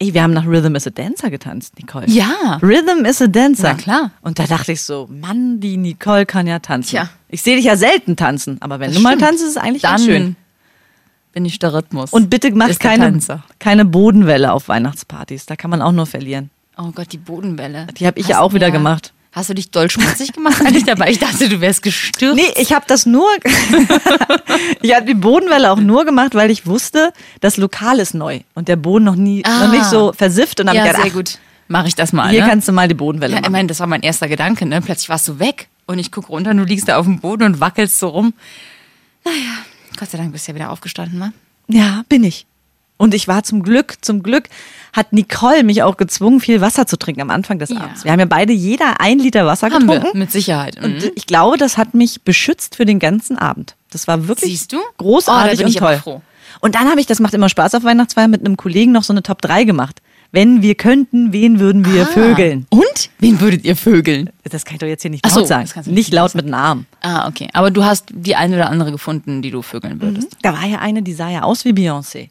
ey, 0.00 0.14
wir 0.14 0.22
haben 0.22 0.32
nach 0.32 0.46
Rhythm 0.46 0.74
is 0.74 0.86
a 0.86 0.90
Dancer 0.90 1.30
getanzt, 1.30 1.78
Nicole. 1.78 2.06
Ja. 2.08 2.58
Rhythm 2.62 3.04
is 3.04 3.20
a 3.22 3.26
Dancer. 3.26 3.68
Na 3.68 3.74
klar. 3.74 4.10
Und 4.22 4.38
da 4.38 4.46
dachte 4.46 4.72
ich 4.72 4.82
so, 4.82 5.08
Mann, 5.10 5.60
die 5.60 5.76
Nicole 5.76 6.26
kann 6.26 6.46
ja 6.46 6.58
tanzen. 6.58 6.90
Tja. 6.90 7.08
Ich 7.28 7.42
sehe 7.42 7.56
dich 7.56 7.66
ja 7.66 7.76
selten 7.76 8.16
tanzen, 8.16 8.56
aber 8.60 8.80
wenn 8.80 8.88
Das 8.88 8.96
du 8.96 9.02
mal 9.02 9.10
stimmt. 9.10 9.22
tanzt, 9.22 9.42
ist 9.44 9.50
es 9.50 9.56
eigentlich 9.56 9.82
Dann 9.82 9.92
ganz 9.92 10.04
schön. 10.06 10.36
bin 11.32 11.44
ich 11.44 11.58
der 11.58 11.72
Rhythmus. 11.74 12.10
Und 12.12 12.30
bitte 12.30 12.50
mach 12.52 12.76
keine, 12.78 13.18
keine 13.58 13.84
Bodenwelle 13.84 14.52
auf 14.52 14.68
Weihnachtspartys. 14.68 15.46
Da 15.46 15.54
kann 15.56 15.70
man 15.70 15.82
auch 15.82 15.92
nur 15.92 16.06
verlieren. 16.06 16.50
Oh 16.76 16.90
Gott, 16.94 17.12
die 17.12 17.18
Bodenwelle. 17.18 17.86
Die 17.98 18.06
hab 18.06 18.16
ich 18.16 18.26
ja 18.28 18.40
auch 18.40 18.54
wieder 18.54 18.70
gemacht. 18.70 19.12
Hast 19.32 19.48
du 19.48 19.54
dich 19.54 19.70
doll 19.70 19.88
schmutzig 19.90 20.32
gemacht 20.32 20.60
eigentlich 20.60 20.84
dabei? 20.84 21.10
Ich 21.10 21.20
dachte, 21.20 21.48
du 21.48 21.60
wärst 21.60 21.82
gestürzt. 21.82 22.34
Nee, 22.36 22.52
ich 22.60 22.72
habe 22.72 22.84
das 22.88 23.06
nur, 23.06 23.28
ich 24.82 24.94
habe 24.94 25.06
die 25.06 25.14
Bodenwelle 25.14 25.70
auch 25.70 25.78
nur 25.78 26.04
gemacht, 26.04 26.34
weil 26.34 26.50
ich 26.50 26.66
wusste, 26.66 27.12
das 27.40 27.56
Lokal 27.56 28.00
ist 28.00 28.14
neu 28.14 28.40
und 28.54 28.68
der 28.68 28.76
Boden 28.76 29.04
noch 29.04 29.14
nie, 29.16 29.44
Ah. 29.44 29.66
noch 29.66 29.72
nicht 29.72 29.84
so 29.84 30.12
versifft. 30.12 30.60
Und 30.60 30.66
dann 30.66 30.76
ja, 30.76 30.84
ich 30.86 30.90
sehr 30.92 30.98
gedacht, 30.98 31.14
gut. 31.14 31.38
Mache 31.68 31.86
ich 31.86 31.94
das 31.94 32.12
mal. 32.12 32.30
hier 32.30 32.42
ne? 32.42 32.48
kannst 32.48 32.66
du 32.66 32.72
mal 32.72 32.88
die 32.88 32.94
Bodenwelle 32.94 33.32
Ja, 33.32 33.38
ich 33.38 33.42
machen. 33.42 33.52
meine, 33.52 33.68
das 33.68 33.78
war 33.78 33.86
mein 33.86 34.02
erster 34.02 34.26
Gedanke, 34.26 34.66
ne? 34.66 34.80
Plötzlich 34.80 35.08
warst 35.08 35.28
du 35.28 35.38
weg 35.38 35.68
und 35.86 36.00
ich 36.00 36.10
guck 36.10 36.28
runter 36.28 36.50
und 36.50 36.56
du 36.56 36.64
liegst 36.64 36.88
da 36.88 36.96
auf 36.96 37.06
dem 37.06 37.20
Boden 37.20 37.44
und 37.44 37.60
wackelst 37.60 38.00
so 38.00 38.08
rum. 38.08 38.34
Naja, 39.24 39.36
Gott 39.96 40.10
sei 40.10 40.18
Dank 40.18 40.32
bist 40.32 40.48
du 40.48 40.52
ja 40.52 40.56
wieder 40.56 40.70
aufgestanden, 40.72 41.18
ne? 41.20 41.32
Ja, 41.68 42.02
bin 42.08 42.24
ich. 42.24 42.46
Und 43.00 43.14
ich 43.14 43.28
war 43.28 43.42
zum 43.44 43.62
Glück, 43.62 43.94
zum 44.02 44.22
Glück 44.22 44.50
hat 44.92 45.14
Nicole 45.14 45.64
mich 45.64 45.82
auch 45.82 45.96
gezwungen, 45.96 46.38
viel 46.38 46.60
Wasser 46.60 46.86
zu 46.86 46.98
trinken 46.98 47.22
am 47.22 47.30
Anfang 47.30 47.58
des 47.58 47.70
Ja. 47.70 47.80
Abends. 47.80 48.04
Wir 48.04 48.12
haben 48.12 48.20
ja 48.20 48.26
beide 48.26 48.52
jeder 48.52 49.00
ein 49.00 49.18
Liter 49.18 49.46
Wasser 49.46 49.70
Haben 49.70 49.86
wir, 49.86 49.94
getrunken. 49.94 50.18
mit 50.18 50.30
Sicherheit. 50.30 50.76
Mhm. 50.78 50.84
Und 50.84 51.12
ich 51.16 51.24
glaube, 51.24 51.56
das 51.56 51.78
hat 51.78 51.94
mich 51.94 52.20
beschützt 52.24 52.76
für 52.76 52.84
den 52.84 52.98
ganzen 52.98 53.38
Abend. 53.38 53.74
Das 53.90 54.06
war 54.06 54.28
wirklich 54.28 54.50
Siehst 54.50 54.74
du? 54.74 54.80
großartig 54.98 55.62
Oh, 55.62 55.64
und 55.64 55.76
toll. 55.78 56.20
Und 56.60 56.74
dann 56.74 56.90
habe 56.90 57.00
ich, 57.00 57.06
das 57.06 57.20
macht 57.20 57.32
immer 57.32 57.48
Spaß 57.48 57.74
auf 57.74 57.84
Weihnachtsfeier, 57.84 58.28
mit 58.28 58.44
einem 58.44 58.58
Kollegen 58.58 58.92
noch 58.92 59.02
so 59.02 59.14
eine 59.14 59.22
Top 59.22 59.40
3 59.40 59.64
gemacht. 59.64 60.02
Wenn 60.30 60.60
wir 60.60 60.74
könnten, 60.74 61.32
wen 61.32 61.58
würden 61.58 61.86
wir 61.86 62.04
vögeln? 62.04 62.66
Ah. 62.70 62.76
Und? 62.76 63.10
Wen 63.18 63.40
würdet 63.40 63.64
ihr 63.64 63.76
vögeln? 63.76 64.28
Das 64.44 64.66
kann 64.66 64.74
ich 64.74 64.80
doch 64.80 64.86
jetzt 64.86 65.00
hier 65.00 65.10
nicht 65.10 65.24
laut 65.24 65.34
so, 65.34 65.44
sagen. 65.46 65.62
Nicht 65.74 65.86
nicht 65.86 66.12
laut 66.12 66.34
mit 66.34 66.44
Namen. 66.44 66.86
Ah, 67.00 67.26
okay. 67.26 67.48
Aber 67.54 67.70
du 67.70 67.82
hast 67.82 68.10
die 68.10 68.36
eine 68.36 68.56
oder 68.56 68.68
andere 68.68 68.92
gefunden, 68.92 69.40
die 69.40 69.50
du 69.50 69.62
vögeln 69.62 70.02
würdest. 70.02 70.36
Da 70.42 70.52
war 70.52 70.66
ja 70.66 70.80
eine, 70.80 71.02
die 71.02 71.14
sah 71.14 71.30
ja 71.30 71.44
aus 71.44 71.64
wie 71.64 71.70
Beyoncé. 71.70 72.28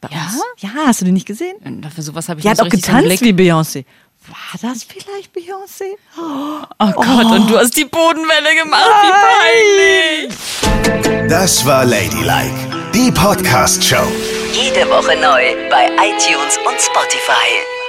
Bei 0.00 0.08
Ja? 0.12 0.22
uns. 0.24 0.42
Ja, 0.58 0.70
hast 0.86 1.00
du 1.00 1.04
die 1.04 1.12
nicht 1.12 1.26
gesehen? 1.26 1.56
Und 1.64 1.86
Für 1.92 2.02
sowas 2.02 2.28
habe 2.28 2.40
ich 2.40 2.42
Die 2.42 2.48
nicht 2.48 2.58
hat 2.60 2.66
auch 2.66 2.70
getanzt 2.70 3.20
wie 3.22 3.32
Beyoncé. 3.32 3.84
War 4.28 4.60
das 4.70 4.84
vielleicht 4.84 5.34
Beyoncé? 5.34 5.96
Oh 6.18 6.92
Gott, 6.92 7.24
und 7.26 7.50
du 7.50 7.56
hast 7.58 7.76
die 7.76 7.84
Bodenwelle 7.86 8.54
gemacht. 8.62 8.82
Wie 9.02 10.28
peinlich. 10.28 11.28
Das 11.28 11.64
war 11.64 11.84
Ladylike, 11.84 12.54
die 12.94 13.10
Podcast-Show. 13.12 14.06
Jede 14.52 14.88
Woche 14.90 15.16
neu 15.16 15.68
bei 15.70 15.86
iTunes 15.96 16.58
und 16.66 16.80
Spotify. 16.80 17.79